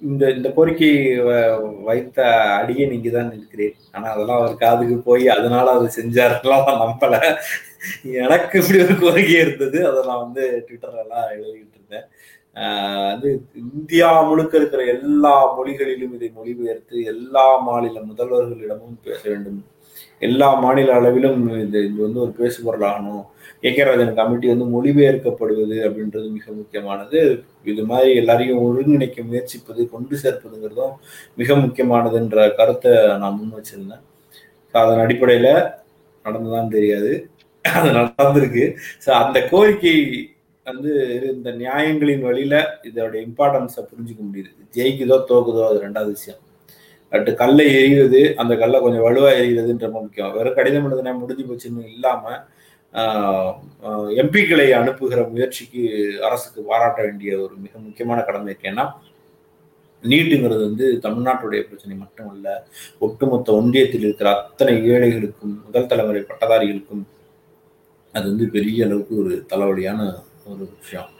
இந்த 0.00 0.30
இந்த 0.30 0.50
கோரிக்கை 0.50 0.90
வ- 1.18 1.46
வைத்த 1.84 2.18
அடியே 2.58 2.86
நீங்க 2.86 3.10
தான் 3.10 3.28
நிற்கிறேன். 3.28 3.74
ஆனா 3.92 4.10
அதெல்லாம் 4.10 4.38
அவர் 4.38 4.56
காதுக்கு 4.56 4.98
போய் 4.98 5.28
அதனால 5.28 5.70
அவர் 5.70 5.96
செஞ்சாருலாம் 5.96 6.66
நான் 6.66 6.82
நம்பல. 6.84 7.16
எனக்கு 8.04 8.60
இப்படி 8.60 8.82
ஒரு 8.82 8.98
கோரிக்கை 8.98 9.40
இருந்தது. 9.40 9.88
அதை 9.88 10.06
நான் 10.06 10.20
வந்து 10.20 10.64
ட்விட்டர்லாம் 10.68 11.04
எல்லாம் 11.04 11.28
எழுதிட்டு 11.36 11.76
இருந்தேன். 11.78 12.06
வந்து 13.10 13.28
இந்தியா 13.54 14.22
முழுக்க 14.22 14.56
இருக்கிற 14.56 14.84
எல்லா 14.84 15.54
மொழிகளிலும் 15.56 16.14
இதை 16.14 16.32
மொழிபெயர்த்து 16.34 17.04
எல்லா 17.04 17.56
மாநில 17.58 18.00
முதல்வர்களிடமும் 18.00 18.98
பேச 19.04 19.28
வேண்டும். 19.28 19.60
எல்லா 20.18 20.54
மாநில 20.54 20.94
அளவிலும் 20.94 21.58
இது 21.60 21.84
இது 21.84 22.02
வந்து 22.02 22.20
ஒரு 22.20 22.32
பேசு 23.64 24.14
கமிட்டி 24.18 24.46
வந்து 24.52 24.66
மொழிபெயர்க்கப்படுவது 24.74 25.76
அப்படின்றது 25.86 26.26
மிக 26.36 26.46
முக்கியமானது. 26.60 27.18
இது 27.72 27.82
மாதிரி 27.90 28.10
எல்லாரையும் 28.20 28.62
ஒருங்கிணைக்க 28.66 29.24
முயற்சிப்பது 29.30 29.82
கொண்டு 29.94 30.14
சேர்ப்பதுங்கிறதும் 30.22 30.94
மிக 31.40 31.54
முக்கியமானதுன்ற 31.64 32.46
கருத்தை 32.58 32.92
நான் 33.22 33.38
முன் 33.38 33.56
வச்சிருந்தேன். 33.58 34.02
ஸோ 34.74 34.76
அதன் 34.82 35.02
அடிப்படையில் 35.04 35.52
நடந்ததான் 36.24 36.74
தெரியாது. 36.76 37.12
அது 37.64 37.88
நடந்திருக்கு. 37.98 38.64
ஸோ 39.04 39.10
அந்த 39.22 39.38
கோரிக்கை 39.50 39.96
வந்து 40.66 40.92
இந்த 41.34 41.50
நியாயங்களின் 41.62 42.24
வழியில 42.28 42.54
இதோட 42.88 43.14
இம்பார்ட்டன்ஸை 43.26 43.82
புரிஞ்சுக்க 43.90 44.22
முடியுது. 44.28 44.50
ஜெயிக்குதோ 44.76 45.16
தோக்குதோ 45.30 45.62
அது 45.68 45.78
ரெண்டாவது 45.86 46.12
விஷயம். 46.18 46.40
பட் 47.12 47.30
கல்லை 47.40 47.64
எரியுது 47.78 48.20
அந்த 48.42 48.52
கல்லை 48.62 48.78
கொஞ்சம் 48.84 49.04
வலுவாக 49.06 49.40
எரியுதுன்ற 49.40 49.86
ரொம்ப 49.88 50.00
முக்கியம். 50.00 50.32
வெறும் 50.36 50.58
கடிதம் 50.58 50.86
எழுதுனா 50.88 51.12
முடிஞ்சு 51.22 51.44
போச்சுன்னு 51.48 51.82
இல்லாமல் 51.94 52.40
எம்பிக்களை 54.22 54.66
அனுப்புகிற 54.80 55.20
முயற்சிக்கு 55.34 55.82
அரசுக்கு 56.26 56.60
பாராட்ட 56.70 56.98
வேண்டிய 57.06 57.30
ஒரு 57.44 57.54
மிக 57.64 57.72
முக்கியமான 57.86 58.18
கடமை 58.26 58.48
இருக்கு. 58.50 58.70
ஏன்னா 58.72 58.84
நீட்டுங்கிறது 60.04 60.62
வந்து 60.68 60.86
தமிழ்நாட்டுடைய 61.06 61.60
பிரச்சனை 61.68 61.94
மட்டும் 61.96 62.28
ஒட்டுமொத்த 63.06 63.52
ஒன்றியத்தில் 63.60 64.04
இருக்கிற 64.06 64.28
அத்தனை 64.36 64.74
ஏழைகளுக்கும் 64.92 65.54
முதல் 65.66 65.90
தலைமுறை 65.92 66.22
பட்டதாரிகளுக்கும் 66.30 67.04
அது 68.14 68.24
வந்து 68.30 68.46
பெரிய 68.56 68.86
அளவுக்கு 68.86 69.14
ஒரு 69.22 69.34
தலைவலியான 69.52 70.00
ஒரு 70.52 70.64
விஷயம். 70.80 71.10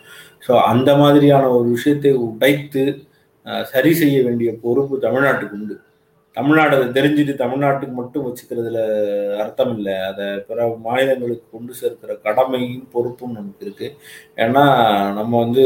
ஸோ 0.46 0.52
அந்த 0.72 0.90
மாதிரியான 1.02 1.44
ஒரு 1.58 1.68
விஷயத்தை 1.76 2.12
உடைத்து 2.26 2.82
சரி 3.72 3.92
செய்ய 4.00 4.16
வேண்டிய 4.26 4.50
பொறுப்பு 4.64 4.94
தமிழ்நாட்டுக்கு 5.06 5.56
உண்டு. 5.60 5.76
தமிழ்நாடு 6.36 6.74
அதை 6.76 6.86
தெரிஞ்சுட்டு 6.98 7.34
தமிழ்நாட்டுக்கு 7.42 7.94
மட்டும் 8.00 8.24
வச்சுக்கிறதுல 8.26 8.78
அர்த்தம் 9.42 9.72
இல்லை. 9.76 9.96
அதை 10.10 10.26
பிற 10.48 10.66
மாநிலங்களுக்கு 10.86 11.46
கொண்டு 11.56 11.72
சேர்க்கிற 11.80 12.14
கடமையும் 12.26 12.86
பொறுப்பும் 12.94 13.36
நமக்கு 13.38 13.64
இருக்கு. 13.66 13.88
ஏன்னா 14.44 14.64
நம்ம 15.18 15.32
வந்து 15.44 15.64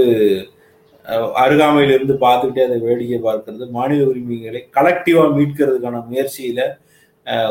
அருகாமையிலிருந்து 1.43 2.15
பார்த்துக்கிட்டே 2.25 2.65
அதை 2.69 2.77
வேடிக்கை 2.87 3.19
பார்க்கறது 3.29 3.65
மாநில 3.77 4.09
உரிமைகளை 4.13 4.61
கலெக்டிவாக 4.79 5.31
மீட்கிறதுக்கான 5.39 6.03
முயற்சியில 6.11 6.61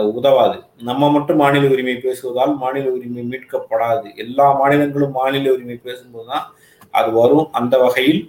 உதவாது. 0.09 0.57
நம்ம 0.89 1.09
மட்டும் 1.15 1.41
மாநில 1.43 1.69
உரிமை 1.75 1.95
பேசுவதால் 2.05 2.53
மாநில 2.63 2.91
உரிமை 2.97 3.23
மீட்கப்படாது. 3.31 4.07
எல்லா 4.23 4.45
மாநிலங்களும் 4.61 5.17
மாநில 5.21 5.53
உரிமை 5.55 5.77
பேசும்போது 5.87 6.27
தான் 6.33 6.45
அது 6.99 7.09
வரும். 7.21 7.47
அந்த 7.59 7.75
வகையில் 7.85 8.21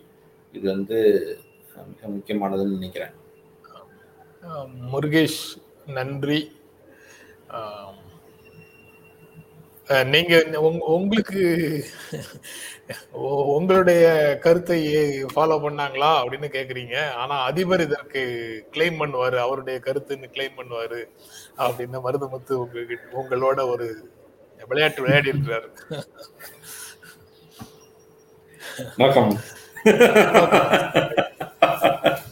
இது 0.55 0.67
வந்து 0.75 0.99
மிக 1.91 2.09
முக்கியமானதுன்னு 2.17 2.77
நினைக்கிறேன். 2.79 3.15
முருகேஷ் 4.93 5.57
நன்றி. 5.87 6.55
நீங்க 10.05 10.61
உங்க- 10.61 10.87
உங்களுக்கு 10.87 11.85
உங்களுடைய 13.57 14.37
கருத்தை 14.41 14.97
ஃபாலோ 15.25 15.29
பண்ணாங்களா 15.37 16.11
அப்படின்னு 16.11 16.49
கேக்குறீங்க. 16.57 17.11
ஆனா 17.11 17.43
அதிபர் 17.43 17.81
இதற்கு 17.81 18.23
கிளைம் 18.73 18.75
பண்ணுவாரு. 18.75 19.37
அவருடைய 19.37 19.81
கருத்துன்னு 19.85 20.11
கிளைம் 20.11 20.57
பண்ணுவாரு 20.57 21.05
அப்படின்னு 21.59 22.01
மருதமுத்து 22.05 22.53
உங்க 22.53 22.81
உங்களோட 23.13 23.69
ஒரு 23.69 24.11
விளையாட்டு 24.69 25.03
விளையாடி 25.03 25.31
இருக்கிறாரு. 25.31 25.69
வணக்கம். 28.97 29.41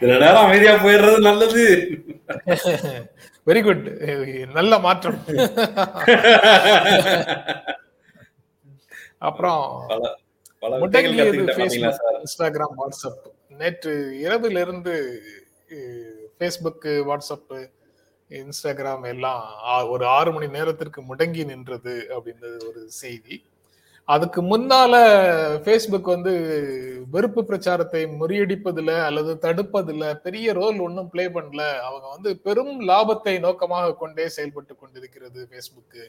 சில 0.00 0.10
நேரம் 0.22 0.44
அமைதியா 0.46 0.74
போயிடுறது 0.84 1.20
நல்லது. 1.28 1.62
வெரி 3.48 3.60
குட் 3.66 3.86
நல்ல 4.58 4.72
மாற்றம். 4.86 5.18
அப்புறம் 9.28 9.62
இன்ஸ்டாகிராம் 12.18 12.76
வாட்ஸ்அப் 12.80 13.24
நேற்று 13.60 13.94
இரவில் 14.24 14.58
இருந்து 14.64 14.94
ஃபேஸ்புக் 16.38 16.86
வாட்ஸ்அப் 17.10 17.54
இன்ஸ்டாகிராம் 18.30 19.04
எல்லாம் 19.12 19.42
ஒரு 19.92 20.04
ஆறு 20.16 20.30
மணி 20.36 20.48
நேரத்திற்கு 20.56 21.00
முடங்கி 21.10 21.42
நின்றது 21.52 21.94
அப்படின்றது 22.16 22.58
ஒரு 22.70 22.82
செய்தி. 23.02 23.36
அதுக்கு 24.08 24.40
முன்னால 24.42 24.94
ஃபேஸ்புக் 25.62 26.12
வந்து 26.14 26.32
வெறுப்பு 27.14 27.40
பிரச்சாரத்தை 27.44 28.02
முறியடிப்பதுல 28.20 28.90
அல்லது 29.06 29.32
தடுப்பதுல 29.44 30.04
பெரிய 30.26 30.52
ரோல் 30.52 30.78
ஒன்றும் 30.80 31.10
ப்ளே 31.10 31.24
பண்ணல. 31.36 31.62
அவங்க 31.88 32.06
வந்து 32.14 32.30
பெரும் 32.46 32.74
லாபத்தை 32.90 33.34
நோக்கமாக 33.46 33.96
கொண்டே 34.02 34.26
செயல்பட்டு 34.28 34.74
கொண்டிருக்கிறது 34.76 35.40
ஃபேஸ்புக்கு 35.50 36.04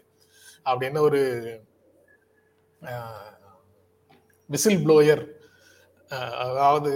அப்படின்னு 0.65 1.01
ஒரு 1.07 1.21
விசில் 4.49 4.83
ப்ளோயர் 4.85 5.23
அதாவது 6.43 6.91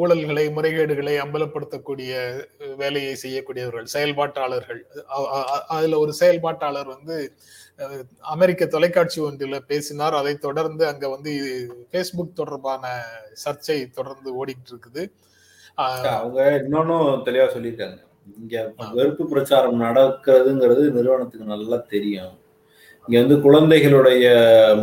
ஊழல்களை 0.00 0.44
முறைகேடுகளை 0.56 1.14
அம்பலப்படுத்தக்கூடிய 1.22 2.12
வேலையை 2.82 3.14
செய்யக்கூடியவர்கள் 3.22 3.88
செயல்பாட்டாளர்கள். 3.94 4.82
அதுல 5.76 5.98
ஒரு 6.04 6.12
செயல்பாட்டாளர் 6.20 6.92
வந்து 6.94 7.16
அமெரிக்க 8.34 8.66
தொலைக்காட்சி 8.74 9.18
ஒன்றில் 9.28 9.66
பேசினார். 9.72 10.18
அதைத் 10.20 10.44
தொடர்ந்து 10.46 10.86
அங்க 10.90 11.08
வந்து 11.14 11.32
ஃபேஸ்புக் 11.90 12.38
தொடர்பான 12.40 12.84
சர்ச்சை 13.44 13.78
தொடர்ந்து 13.98 14.30
ஓடிட்டு 14.40 14.72
இருக்குது 14.74 15.04
அவங்க 16.18 16.40
இன்னொன்னும் 16.64 17.24
தெளிவா 17.28 17.48
சொல்லியிருக்காங்க. 17.56 17.98
இங்க 18.40 18.56
வெறுப்பு 18.98 19.24
பிரச்சாரம் 19.32 19.82
நடக்கிறதுங்கிறது 19.86 20.82
நிறுவனத்துக்கு 20.98 21.52
நல்லா 21.54 21.78
தெரியும். 21.94 22.34
இங்க 23.08 23.20
வந்து 23.20 23.40
குழந்தைகளுடைய 23.40 24.26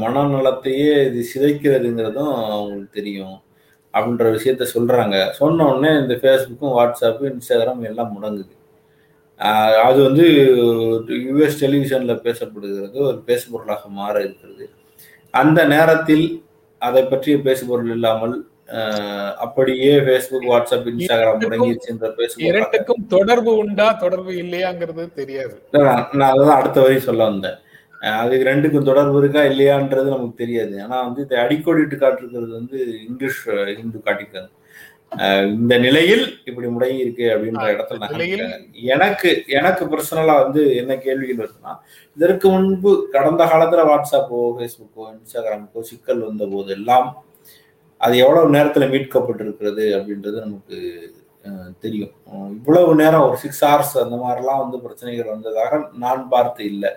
மனநலத்தையே 0.04 0.90
இது 1.10 1.20
சிதைக்கிறதுங்கிறதும் 1.34 2.34
அவங்களுக்கு 2.48 2.90
தெரியும் 2.92 3.38
அப்படின்ற 3.94 4.26
விஷயத்த 4.38 4.66
சொல்றாங்க. 4.74 5.32
சொன்ன 5.32 5.68
உடனே 5.68 5.92
இந்த 6.00 6.14
ஃபேஸ்புக்கும் 6.14 6.76
வாட்ஸ்அப்பு 6.78 7.24
இன்ஸ்டாகிராம் 7.32 7.82
எல்லாம் 7.82 8.12
முடங்குது. 8.16 8.54
அது 9.84 10.04
வந்து 10.04 10.26
யுஎஸ் 11.28 11.60
டெலிவிஷன்ல 11.62 12.14
பேசப்படுகிறது 12.26 12.98
ஒரு 13.00 13.24
பேசுபொருளாக 13.28 13.90
மாற 13.90 14.20
இருக்கிறது. 14.20 14.66
அந்த 15.34 15.66
நேரத்தில் 15.66 16.26
அதை 16.82 17.04
பற்றிய 17.04 17.38
பேசுபொருள் 17.38 17.92
இல்லாமல் 17.92 18.36
ஆஹ் 18.74 19.34
அப்படியே 19.36 19.94
ஃபேஸ்புக் 19.98 20.50
வாட்ஸ்அப் 20.52 20.90
இன்ஸ்டாகிராம் 20.92 21.40
பேசுபொருள் 22.18 22.50
இரண்டுக்கும் 22.50 23.08
தொடர்பு 23.08 23.58
உண்டா 23.58 23.88
தொடர்பு 23.94 24.32
இல்லையாங்கிறது 24.32 25.14
தெரியாது. 25.14 25.56
நான் 25.72 26.12
அதான் 26.34 26.58
அடுத்த 26.60 26.82
வரி 26.82 27.00
சொல்ல 27.00 27.24
வந்தேன். 27.24 27.58
அதுக்கு 28.20 28.48
ரெண்டுக்கும் 28.48 28.88
தொடர்பு 28.88 29.18
இருக்கா 29.20 29.42
இல்லையான்றது 29.48 30.08
நமக்கு 30.10 30.36
தெரியாது. 30.38 30.76
ஆனா 30.84 30.98
வந்து 31.06 31.22
இதை 31.26 31.38
அடிக்கோடிட்டு 31.42 31.98
காட்டிருக்கிறது 31.98 32.54
வந்து 32.56 32.78
இங்கிலீஷ் 33.06 33.42
ஹிந்து 33.74 34.00
காட்டியிருக்காங்க 34.02 34.50
இந்த 35.54 35.76
நிலையில் 35.84 36.22
இப்படி 36.48 36.68
முடங்கி 36.70 37.00
இருக்கு 37.00 37.26
அப்படின்ற 37.32 37.62
இடத்துல. 37.76 38.02
எனக்கு 38.92 39.30
எனக்கு 39.58 39.84
பர்சனலா 39.92 40.36
வந்து 40.42 40.62
என்ன 40.82 40.96
கேள்விகள் 41.06 41.42
வருதுன்னா 41.42 41.74
இதற்கு 42.18 42.48
முன்பு 42.56 42.92
கடந்த 43.16 43.44
காலத்துல 43.52 43.86
வாட்ஸ்அப்போ 43.90 44.40
ஃபேஸ்புக்கோ 44.56 45.06
இன்ஸ்டாகிராமுக்கோ 45.14 45.82
சிக்கல் 45.90 46.22
வந்த 46.26 46.46
போதெல்லாம் 46.52 47.08
அது 48.02 48.16
எவ்வளவு 48.22 48.54
நேரத்துல 48.54 48.86
மீட்கப்பட்டிருக்கிறது 48.92 49.86
அப்படின்றது 49.96 50.38
நமக்கு 50.44 50.78
அஹ், 51.46 51.72
தெரியும். 51.82 52.14
இவ்வளவு 52.56 52.94
நேரம் 52.96 53.26
ஒரு 53.28 53.38
சிக்ஸ் 53.38 53.64
ஹவர்ஸ் 53.66 53.96
அந்த 54.02 54.16
மாதிரிலாம் 54.18 54.64
வந்து 54.64 54.78
பிரச்சனைகள் 54.86 55.34
வந்ததாக 55.34 55.72
நான் 56.00 56.24
பார்த்து 56.30 56.62
இல்லை. 56.66 56.92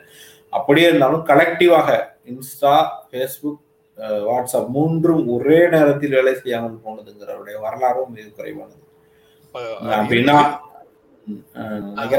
அப்படியே 0.52 0.88
இருந்தாலும் 0.90 1.24
கலெக்டிவாக 1.30 1.88
இன்ஸ்டா 2.32 2.74
ஃபேஸ்புக் 3.08 3.60
வாட்ஸ்அப் 4.28 4.70
மூன்றும் 4.76 5.22
ஒரே 5.34 5.58
நேரத்தில் 5.74 6.16
வேலை 6.18 6.32
செய்யாமல் 6.42 6.82
போனதுங்கிறவருடைய 6.84 7.56
வரலாறும் 7.64 8.12
மிக 8.16 8.26
குறைவானது. 8.28 8.78
அப்படின்னா 9.96 10.36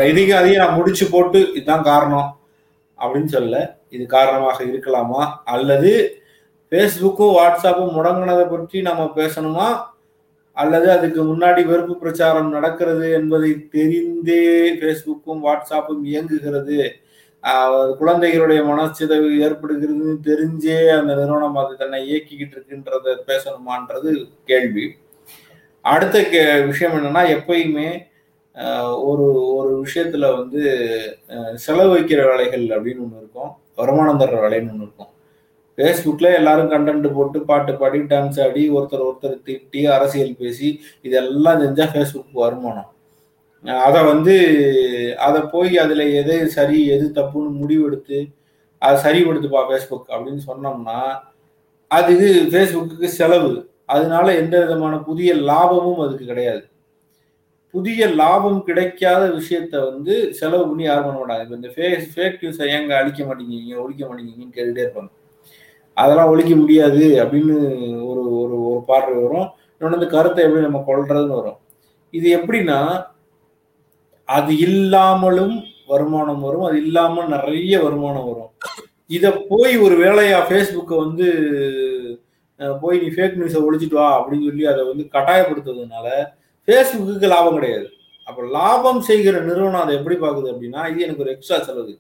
இதையும் 0.10 0.38
அதையும் 0.40 0.62
நான் 0.64 0.78
முடிச்சு 0.80 1.06
போட்டு 1.14 1.40
இதுதான் 1.58 1.88
காரணம் 1.92 2.30
அப்படின்னு 3.00 3.32
சொல்ல 3.36 3.56
இது 3.96 4.04
காரணமாக 4.18 4.60
இருக்கலாமா? 4.70 5.24
அல்லது 5.54 5.92
ஃபேஸ்புக்கும் 6.72 7.36
வாட்ஸ்அப்பும் 7.40 7.96
முடங்கினதை 7.98 8.46
பற்றி 8.54 8.78
நம்ம 8.90 9.04
பேசணுமா? 9.18 9.68
அல்லது 10.58 10.88
அதுக்கு 10.96 11.22
முன்னாடி 11.30 11.62
வெறுப்பு 11.70 11.94
பிரச்சாரம் 12.02 12.54
நடக்கிறது 12.56 13.08
என்பதை 13.20 13.52
தெரிந்தே 13.76 14.44
ஃபேஸ்புக்கும் 14.80 15.44
வாட்ஸ்அப்பும் 15.46 16.04
இயங்குகிறது 16.12 16.80
குழந்தைகளுடைய 18.00 18.60
மனச்சிதைவு 18.70 19.30
ஏற்படுகிறதுன்னு 19.46 20.18
தெரிஞ்சே 20.30 20.78
அந்த 20.98 21.12
நிறுவனம் 21.20 21.58
அது 21.62 21.74
தன்னை 21.82 22.00
இயக்கிக்கிட்டு 22.10 22.56
இருக்குன்றத 22.58 23.16
பேசணுமான்றது 23.30 24.12
கேள்வி. 24.52 24.86
அடுத்த 25.82 26.18
கே 26.24 26.44
விஷயம் 26.70 26.96
என்னன்னா 26.98 27.24
எப்பயுமே 27.38 27.88
ஒரு 29.10 29.26
ஒரு 29.58 29.72
விஷயத்துல 29.86 30.26
வந்து 30.38 30.62
செலவழிக்கிற 31.64 31.64
செலவு 31.66 31.92
வைக்கிற 31.96 32.22
வேலைகள் 32.30 32.66
அப்படின்னு 32.76 33.04
ஒன்று 33.06 33.22
இருக்கும். 33.24 33.52
வருமானம் 33.80 34.22
தர்ற 34.22 34.38
வேலைன்னு 34.46 34.72
ஒன்று 34.74 34.86
இருக்கும். 34.88 35.12
ஃபேஸ்புக்கில் 35.78 36.38
எல்லாரும் 36.40 36.72
கண்டென்ட் 36.74 37.08
போட்டு 37.18 37.40
பாட்டு 37.50 37.74
பாடி 37.82 38.00
டான்ஸ் 38.12 38.40
ஆடி 38.46 38.64
ஒருத்தர் 38.78 39.06
ஒருத்தர் 39.10 39.38
திட்டி 39.48 39.82
அரசியல் 39.96 40.40
பேசி 40.42 40.68
இதெல்லாம் 41.08 41.62
செஞ்சால் 41.64 41.94
ஃபேஸ்புக் 41.94 42.42
வருமானம். 42.44 42.90
அதை 43.88 44.00
வந்து 44.12 44.36
அதை 45.28 45.42
போய் 45.54 45.74
அதில் 45.84 46.06
எது 46.22 46.36
சரி 46.56 46.80
எது 46.96 47.06
தப்புன்னு 47.20 47.60
முடிவெடுத்து 47.62 48.20
அதை 48.82 48.96
சரிப்படுத்துப்பா 49.06 49.62
ஃபேஸ்புக் 49.70 50.10
அப்படின்னு 50.14 50.42
சொன்னோம்னா 50.50 50.98
அது 51.92 52.14
ஃபேஸ்புக்கு 52.52 53.10
செலவு. 53.20 53.54
அதனால 53.94 54.26
எந்த 54.42 54.56
விதமான 54.64 54.96
புதிய 55.08 55.30
லாபமும் 55.50 56.04
அதுக்கு 56.06 56.26
கிடையாது. 56.32 56.64
புதிய 57.74 58.08
லாபம் 58.22 58.60
கிடைக்காத 58.68 59.24
விஷயத்த 59.38 59.76
வந்து 59.90 60.14
செலவு 60.40 60.66
பண்ணி 60.70 60.84
யாரும் 60.88 61.06
பண்ண 61.08 61.20
மாட்டாங்க. 61.20 61.46
இப்போ 61.46 61.56
இந்த 61.60 61.70
ஃபேஸ் 61.76 62.06
ஃபேக் 62.14 62.40
நியூஸை 62.42 62.66
ஏங்க 62.76 62.94
அழிக்க 63.00 63.22
மாட்டேங்கிறீங்க 63.30 63.76
ஒழிக்க 63.84 64.02
மாட்டேங்கிறீங்கன்னு 64.08 64.56
கேட்டுகிட்டே 64.58 64.84
இருப்பாங்க. 64.86 65.12
அதெல்லாம் 65.98 66.32
ஒழிக்க 66.34 66.54
முடியாது 66.62 67.04
அப்படின்னு 67.24 67.56
ஒரு 68.10 68.24
ஒரு 68.42 68.56
ஒரு 68.70 68.84
பார்வை 68.92 69.16
வரும். 69.24 69.48
இன்னொன்று 69.74 70.00
இந்த 70.00 70.10
கருத்தை 70.16 70.44
எப்படி 70.46 70.64
நம்ம 70.68 70.84
கொள்றதுன்னு 70.90 71.40
வரும். 71.42 71.60
இது 72.14 72.28
எப்படின்னா 72.38 72.80
அது 74.30 74.52
இல்லாமலும் 74.68 75.56
வருமானம் 75.92 76.44
வரும் 76.48 76.68
அது 76.68 76.78
இல்லாமல் 76.86 77.32
நிறைய 77.36 77.74
வருமானம் 77.86 78.28
வரும். 78.30 78.52
இதை 79.16 79.32
போய் 79.50 79.74
ஒரு 79.86 79.96
வேலையா 80.04 80.38
ஃபேஸ்புக்கை 80.50 80.98
வந்து 81.06 81.28
போய் 82.84 83.02
நீ 83.04 83.08
ஃபேக் 83.16 83.38
நியூஸை 83.40 83.62
ஒழிச்சிட்டு 83.68 84.00
வா 84.00 84.08
அப்படின்னு 84.20 84.48
சொல்லி 84.50 84.66
அதை 84.72 84.82
வந்து 84.92 85.04
கட்டாயப்படுத்துறதுனால 85.16 86.08
ஃபேஸ்புக்கு 86.68 87.34
லாபம் 87.34 87.58
கிடையாது. 87.58 87.88
அப்போ 88.28 88.42
லாபம் 88.58 89.02
செய்கிற 89.08 89.36
நிறுவனம் 89.50 89.84
அதை 89.84 89.94
எப்படி 90.00 90.16
பார்க்குது 90.24 90.52
அப்படின்னா 90.54 90.82
இது 90.92 91.06
எனக்கு 91.06 91.24
ஒரு 91.26 91.34
எக்ஸ்ட்ரா 91.36 91.58
செலவு. 91.68 91.94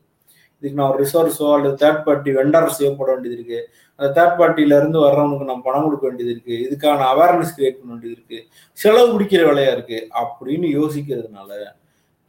இதுக்கு 0.57 0.77
நான் 0.79 0.91
ஒரு 0.91 0.99
ரிசோர்ஸோ 1.03 1.47
அல்லது 1.55 1.75
தேர்ட் 1.81 2.03
பார்ட்டி 2.05 2.31
வெண்டர்ஸ் 2.37 2.81
போட 2.99 3.09
வேண்டியது 3.11 3.37
இருக்கு. 3.37 3.59
அந்த 3.99 4.09
தேர்ட் 4.17 4.37
பார்ட்டில 4.39 4.77
இருந்து 4.79 4.99
வர்றவனுக்கு 5.05 5.49
நான் 5.49 5.65
பணம் 5.65 5.85
கொடுக்க 5.85 6.03
வேண்டியது 6.07 6.33
இருக்கு. 6.35 6.55
இதுக்கான 6.65 7.07
அவேர்னஸ் 7.13 7.55
கிரியேட் 7.57 7.79
பண்ண 7.79 7.91
வேண்டியது 7.93 8.17
இருக்கு. 8.17 8.39
செலவு 8.77 9.09
பிடிக்கிற 9.13 9.41
வேலையா 9.49 9.71
இருக்கு. 9.77 9.99
அப்படின்னு 10.21 10.69
யோசிக்கிறதுனால 10.79 11.51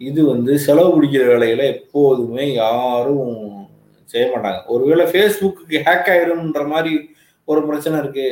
இது 0.09 0.21
வந்து 0.33 0.53
செலவு 0.67 0.91
பிடிக்கிற 0.95 1.25
வேலையில 1.33 1.63
எப்போதுமே 1.75 2.45
யாரும் 2.63 3.31
செய்ய 4.09 4.25
மாட்டாங்க. 4.33 4.61
ஒருவேளை 4.75 5.05
ஃபேஸ்புக்கு 5.13 5.85
ஹேக் 5.87 6.11
ஆயிரும்ன்ற 6.15 6.63
மாதிரி 6.75 6.93
ஒரு 7.49 7.61
பிரச்சனை 7.69 7.97
இருக்கு. 8.03 8.27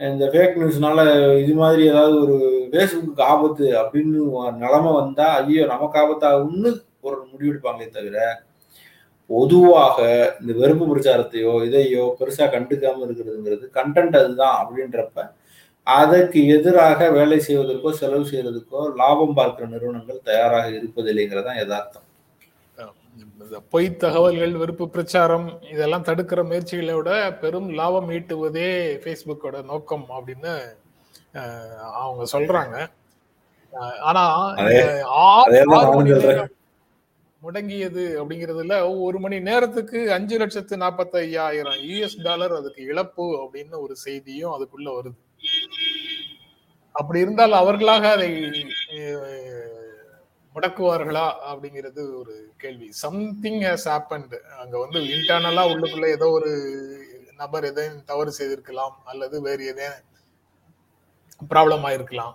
இந்த 0.00 0.24
ஃபேக் 0.32 0.58
நியூஸ்னால 0.60 0.98
இது 1.42 1.52
மாதிரி 1.60 1.82
ஏதாவது 1.92 2.16
ஒரு 2.24 2.36
ஃபேஸ்புக்கு 2.72 3.22
ஆபத்து 3.32 3.66
அப்படின்னு 3.80 4.18
நிலமை 4.64 4.90
வந்தா 4.98 5.26
ஐயோ 5.38 5.64
நமக்கு 5.74 5.98
ஆபத்தாகும்னு 6.02 6.70
ஒரு 7.06 7.16
முடிவெடுப்பாங்களே 7.30 7.88
தவிர 7.96 8.18
பொதுவாக 9.30 9.98
இந்த 10.40 10.52
வெறுப்பு 10.60 10.84
பிரச்சாரத்தையோ 10.90 11.54
இதையோ 11.66 12.04
பெருசா 12.20 12.44
கண்டுக்காம 12.54 13.02
இருக்கிறதுங்கிறது 13.06 13.66
கண்டென்ட் 13.78 14.16
அதுதான் 14.20 14.56
அப்படின்றப்ப 14.60 15.24
அதற்கு 15.86 16.38
எதிராக 16.54 17.08
வேலை 17.16 17.38
செய்வதற்கோ 17.46 17.90
செலவு 18.00 18.24
செய்யறதுக்கோ 18.30 18.80
லாபம் 19.00 19.36
பார்க்கிற 19.38 19.66
நிறுவனங்கள் 19.74 20.26
தயாராக 20.28 20.66
இருப்பதில்லைங்கிறதான் 20.78 21.60
யதார்த்தம். 21.62 22.04
பொய் 23.72 23.88
தகவல்கள் 24.02 24.58
வெறுப்பு 24.60 24.86
பிரச்சாரம் 24.94 25.46
இதெல்லாம் 25.74 26.04
தடுக்கிற 26.08 26.40
முயற்சிகளை 26.48 26.94
விட 26.96 27.10
பெரும் 27.42 27.68
லாபம் 27.78 28.10
ஈட்டுவதே 28.16 28.68
ஃபேஸ்புக்கோட 29.02 29.56
நோக்கம் 29.70 30.06
அப்படின்னு 30.16 30.52
அவங்க 32.00 32.24
சொல்றாங்க. 32.34 32.76
ஆனா 34.08 34.24
முடங்கியது 37.42 38.04
அப்படிங்கிறதுல 38.20 38.76
ஒரு 39.06 39.18
மணி 39.24 39.36
நேரத்துக்கு 39.48 39.98
அஞ்சு 40.16 40.36
லட்சத்து 40.42 40.76
நாற்பத்தி 40.84 41.16
ஐயாயிரம் 41.26 41.80
யூஎஸ் 41.88 42.16
டாலர் 42.26 42.54
அதுக்கு 42.60 42.82
இழப்பு 42.90 43.26
அப்படின்னு 43.42 43.76
ஒரு 43.84 43.96
செய்தியும் 44.04 44.54
அதுக்குள்ள 44.56 44.88
வருது. 44.98 45.18
அப்படி 46.98 47.18
இருந்தால் 47.24 47.60
அவர்களாக 47.62 48.04
அதை 48.16 48.28
முடக்குவார்களா 50.54 51.26
அப்படிங்கிறது 51.50 52.00
ஒரு 52.20 52.34
கேள்வி. 52.62 52.88
சம்திங் 53.04 53.60
ஹேஸ் 53.66 53.86
ஹேப்பன்ட் 53.92 54.34
அங்க 54.62 54.74
வந்து 54.84 55.00
இன்டர்னலா 55.14 55.64
உள்ளுக்குள்ள 55.72 56.06
ஏதோ 56.16 56.28
ஒரு 56.38 56.52
நபர் 57.42 57.66
எதையும் 57.70 58.00
தவறு 58.10 58.30
செய்திருக்கலாம் 58.38 58.96
அல்லது 59.10 59.36
வேறு 59.46 59.64
எதையும் 59.72 60.00
ப்ராப்ளம் 61.52 61.84
ஆயிருக்கலாம். 61.88 62.34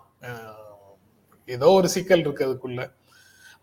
ஏதோ 1.55 1.69
ஒரு 1.79 1.87
சிக்கல் 1.95 2.23
இருக்கு 2.25 2.47
அதுக்குள்ள. 2.47 2.81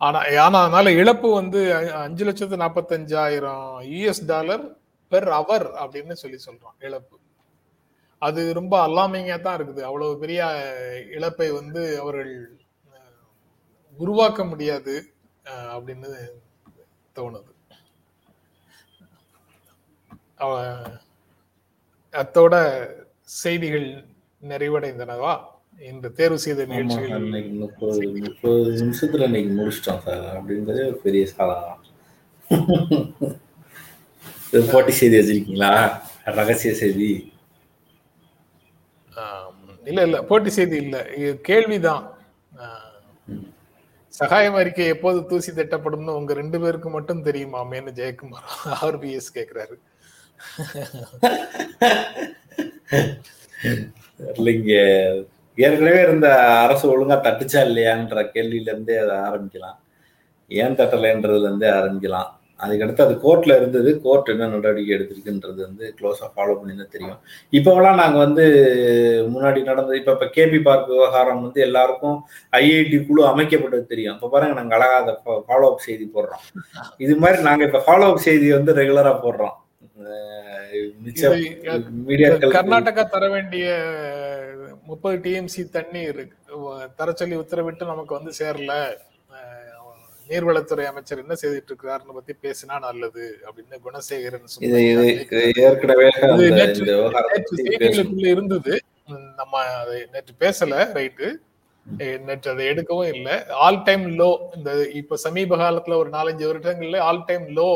ஆனா 0.01 0.19
ஆனா 0.45 0.59
அதனால 0.65 0.91
இழப்பு 0.99 1.27
வந்து 1.39 1.59
அஞ்சு 2.03 2.23
லட்சத்து 2.27 2.63
நாற்பத்தஞ்சாயிரம் 2.63 3.65
யூஎஸ் 3.93 4.23
டாலர் 4.31 4.63
பெர் 5.11 5.29
அவர் 5.39 5.67
அப்படின்னு 5.83 6.15
சொல்லி 6.21 6.39
சொல்றான் 6.47 6.77
இழப்பு. 6.87 7.15
அது 8.27 8.41
ரொம்ப 8.59 8.73
அல்லாமிங்கா 8.87 9.37
தான் 9.45 9.57
இருக்குது. 9.57 9.81
அவ்வளவு 9.89 10.19
பெரிய 10.23 10.41
இழப்பை 11.17 11.47
வந்து 11.59 11.81
அவர்கள் 12.01 12.33
உருவாக்க 14.03 14.43
முடியாது 14.51 14.95
அப்படின்னு 15.75 16.11
தோணுது. 17.17 17.51
அத்தோட 22.21 22.53
செய்திகள் 23.41 23.87
நிறைவடைந்தனவா? 24.51 25.33
இந்த 25.91 26.07
தேர்வு 26.19 26.37
செய்த 26.45 26.61
நிகழ்ச்சிகள். 26.71 27.25
முப்பது 27.63 28.07
முப்பது 28.23 28.71
நிமிஷத்துல 28.81 29.27
இன்னைக்கு 29.29 29.51
முடிச்சிட்டோம் 29.59 30.03
சார். 30.05 30.25
அப்படின்றது 30.37 30.81
ஒரு 30.91 30.97
பெரிய 31.05 31.25
சாதனம் 31.33 31.83
போட்டி 34.73 34.93
செய்தி 35.01 35.15
வச்சிருக்கீங்களா? 35.19 35.73
ரகசிய 36.39 36.73
செய்தி. 36.81 37.11
இல்ல 39.89 39.99
இல்ல 40.07 40.17
போட்டி 40.29 40.49
செய்தி 40.49 40.77
இல்ல. 40.85 40.97
இது 41.21 41.31
கேள்விதான். 41.49 42.03
சகாயம் 44.13 44.57
அறிக்கை 44.59 44.85
எப்போது 44.93 45.19
தூசி 45.25 45.51
தட்டப்படும்னு 45.51 46.17
உங்க 46.19 46.33
ரெண்டு 46.39 46.57
பேருக்கு 46.59 46.89
மட்டும் 46.89 47.23
தெரியுமாமேன்னு 47.25 47.91
ஜெயக்குமார்? 47.99 48.49
ஆர்பிஎஸ் 48.85 49.35
கேக்குறாரு. 49.37 49.75
இல்லைங்க 54.37 54.73
ஏற்கனவே 55.57 56.01
இருந்த 56.01 56.27
அரசு 56.65 56.85
ஒழுங்கா 56.91 57.17
தட்டுச்சா 57.27 57.61
இல்லையான்ற 57.69 58.21
கேள்வியில 58.35 58.71
இருந்தே 58.73 58.97
அதை 59.03 59.15
ஆரம்பிக்கலாம். 59.29 59.79
ஏன் 60.51 60.77
தட்டலைன்றதுல 60.79 61.47
இருந்தே 61.49 61.69
ஆரம்பிக்கலாம். 61.79 62.29
அதுக்கடுத்து 62.61 63.05
அது 63.05 63.13
கோர்ட்ல 63.23 63.55
இருந்தது. 63.59 63.89
கோர்ட் 64.05 64.31
என்ன 64.33 64.49
நடவடிக்கை 64.53 64.93
எடுத்திருக்குன்றது 64.97 65.59
வந்து 65.67 65.85
க்ளோஸா 65.99 66.27
ஃபாலோ 66.35 66.55
பண்ணி 66.59 66.73
தான் 66.81 66.93
தெரியும். 66.95 67.19
இப்போவெல்லாம் 67.57 67.99
நாங்க 68.01 68.17
வந்து 68.25 68.45
முன்னாடி 69.33 69.61
நடந்தது 69.69 69.99
இப்ப 70.01 70.15
இப்ப 70.17 70.27
கேபி 70.37 70.59
பார்க் 70.67 70.91
விவகாரம் 70.93 71.41
வந்து 71.45 71.61
எல்லாருக்கும் 71.67 72.17
ஐஐடி 72.61 72.99
குழு 73.07 73.23
அமைக்கப்பட்டது 73.31 73.85
தெரியும். 73.93 74.15
இப்ப 74.17 74.31
பாருங்க 74.35 74.55
நாங்க 74.59 74.75
அழகா 74.79 74.99
அதை 75.01 75.15
ஃபாலோ 75.47 75.69
அப் 75.71 75.85
செய்தி 75.87 76.07
போடுறோம். 76.15 76.45
இது 77.05 77.15
மாதிரி 77.23 77.41
நாங்க 77.49 77.65
இப்ப 77.69 77.83
ஃபாலோ 77.87 78.07
அப் 78.11 78.25
செய்தி 78.27 78.49
வந்து 78.57 78.77
ரெகுலரா 78.81 79.13
போடுறோம். 79.25 79.57
கர்நாடகா 82.57 83.03
தர 83.13 83.25
வேண்டிய 83.33 83.65
முப்பது 84.89 85.17
டிஎம்சி 85.23 85.63
தண்ணீர் 85.75 86.21
தர 86.99 87.07
சொல்லி 87.19 87.35
உத்தரவிட்டு 87.41 87.91
நமக்கு 87.91 88.13
வந்து 88.17 88.31
சேரல. 88.39 88.73
நீர்வளத்துறை 90.31 90.83
அமைச்சர் 90.89 91.21
என்ன 91.23 91.35
செய்துட்டு 91.41 91.69
இருக்கிறாருன்னு 91.71 92.17
பத்தி 92.17 92.33
பேசினா 92.45 92.75
நல்லது 92.87 93.23
அப்படின்னு 93.45 93.77
குணசேகரன் 93.85 94.51
செய்திகளுக்குள்ள 97.43 98.27
இருந்தது. 98.35 98.73
நம்ம 99.39 99.63
அதை 99.81 99.97
நேற்று 100.13 100.33
பேசல 100.43 100.73
ரைட்டு. 100.97 101.27
நேற்று 102.27 102.51
அதை 102.53 102.63
எடுக்கவும் 102.71 103.11
இல்லை. 103.15 103.35
ஆல் 103.65 103.79
டைம் 103.87 104.05
லோ 104.19 104.29
இந்த 104.57 104.69
இப்ப 105.01 105.17
சமீப 105.25 105.57
காலத்துல 105.63 105.97
ஒரு 106.01 106.09
நாலஞ்சு 106.17 106.43
வருடங்கள்ல 106.49 106.99
ஆல் 107.09 107.25
டைம் 107.29 107.45
லோ 107.57 107.69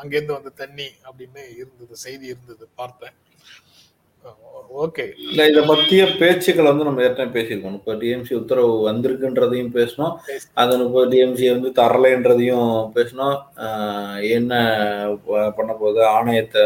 அங்கேருந்து 0.00 0.36
வந்த 0.36 0.50
தண்ணி 0.62 0.88
அப்படின்னு 1.08 1.42
இருந்தது 1.60 1.94
செய்தி 2.04 2.26
இருந்தது 2.32 2.64
பார்த்தேன். 2.80 3.14
ஓகே. 4.84 5.04
இல்ல 5.26 5.40
இத 5.50 5.60
பத்திய 5.70 6.02
பேச்சுக்கள் 6.20 6.68
வந்து 6.70 6.86
நம்ம 6.88 7.04
ஏற்கனவே 7.06 7.34
பேசியிருக்கோம். 7.36 7.76
இப்போ 7.78 7.92
டிஎம்சி 8.02 8.32
உத்தரவு 8.40 8.72
வந்திருக்குன்றதையும் 8.88 9.72
பேசணும் 9.76 10.14
அதன் 10.62 10.84
இப்போ 10.86 11.02
டிஎம்சி 11.12 11.46
வந்து 11.54 11.70
தரலைன்றதையும் 11.80 12.68
பேசணும் 12.96 13.36
என்ன 14.36 14.52
பண்ண 15.58 15.70
போகுது? 15.80 16.02
ஆணையத்தை 16.16 16.64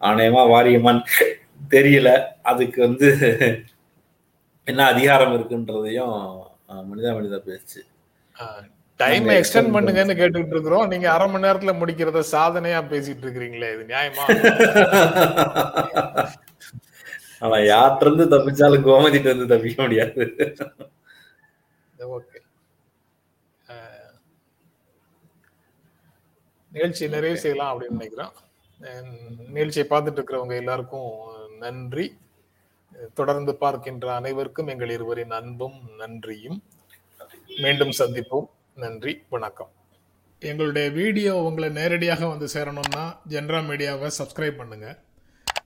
ஆணையமா 0.00 0.42
வாரியமான்னு 0.54 1.28
தெரியல. 1.74 2.10
அதுக்கு 2.52 2.78
வந்து 2.86 3.08
என்ன 4.66 4.80
அதிகாரம் 4.92 5.32
இருக்குன்றதையும் 5.36 6.16
மனிதா 6.90 7.10
மனிதா 7.16 7.38
பேச்சு 7.48 7.80
டைம் 9.00 9.26
எக்ஸ்டெண்ட் 9.36 9.74
பண்ணுங்கன்னு 9.74 10.14
கேட்டுட்டு 10.18 10.54
இருக்கிறோம் 10.54 10.90
நீங்க 10.92 11.06
அரை 11.14 11.26
மணி 11.30 11.44
நேரத்துல 11.46 11.72
முடிக்கிறத 11.80 12.22
சாதனையா 12.34 12.80
பேசிட்டு 12.92 13.24
இருக்கிறீங்களே 13.26 13.72
இது 13.76 13.84
நியாயமா? 13.92 14.24
ஆனா 17.42 17.56
யார்கிட்ட 17.72 18.06
இருந்து 18.06 18.24
தப்பிச்சாலும் 18.32 18.86
கோமதிட்டு 18.88 19.28
இருந்து 19.30 19.46
தப்பிக்க 19.52 19.78
முடியாது. 19.84 20.24
ஓகே 22.16 22.38
uh, 23.72 24.08
நிகழ்ச்சி 26.72 27.04
நிறைவு 27.14 27.38
செய்யலாம் 27.44 27.70
அப்படின்னு 27.72 27.98
நினைக்கிறோம். 27.98 28.34
நிகழ்ச்சியை 29.56 29.86
பார்த்துட்டு 29.90 30.18
இருக்கிறவங்க 30.20 30.56
எல்லாருக்கும் 30.62 31.10
நன்றி. 31.64 32.06
தொடர்ந்து 33.18 33.52
பார்க்கின்ற 33.62 34.06
அனைவருக்கும் 34.20 34.70
எங்கள் 34.72 34.94
இருவரின் 34.96 35.36
அன்பும் 35.40 35.78
நன்றியும். 36.00 36.58
மீண்டும் 37.64 37.94
சந்திப்போம். 38.00 38.48
நன்றி 38.84 39.12
வணக்கம். 39.34 39.72
எங்களுடைய 40.42 40.86
வீடியோ 41.00 41.32
உங்களை 41.48 41.68
நேரடியாக 41.80 42.22
வந்து 42.32 42.46
சேரணும்னா 42.54 43.04
ஜென்ரா 43.32 43.60
மீடியாவை 43.70 44.08
சப்ஸ்கிரைப் 44.20 44.60
பண்ணுங்கள் 44.60 44.98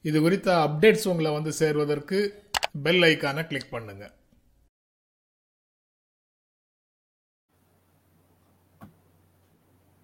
இது 0.06 0.18
குறித்த 0.20 0.48
அப்டேட்ஸ் 0.66 1.08
உங்களை 1.08 1.30
வந்து 1.32 1.52
சேர்வதற்கு 1.52 2.18
பெல் 2.82 3.04
ஐக்கானை 3.04 3.42
கிளிக் 3.46 3.72
பண்ணுங்கள் 3.72 4.12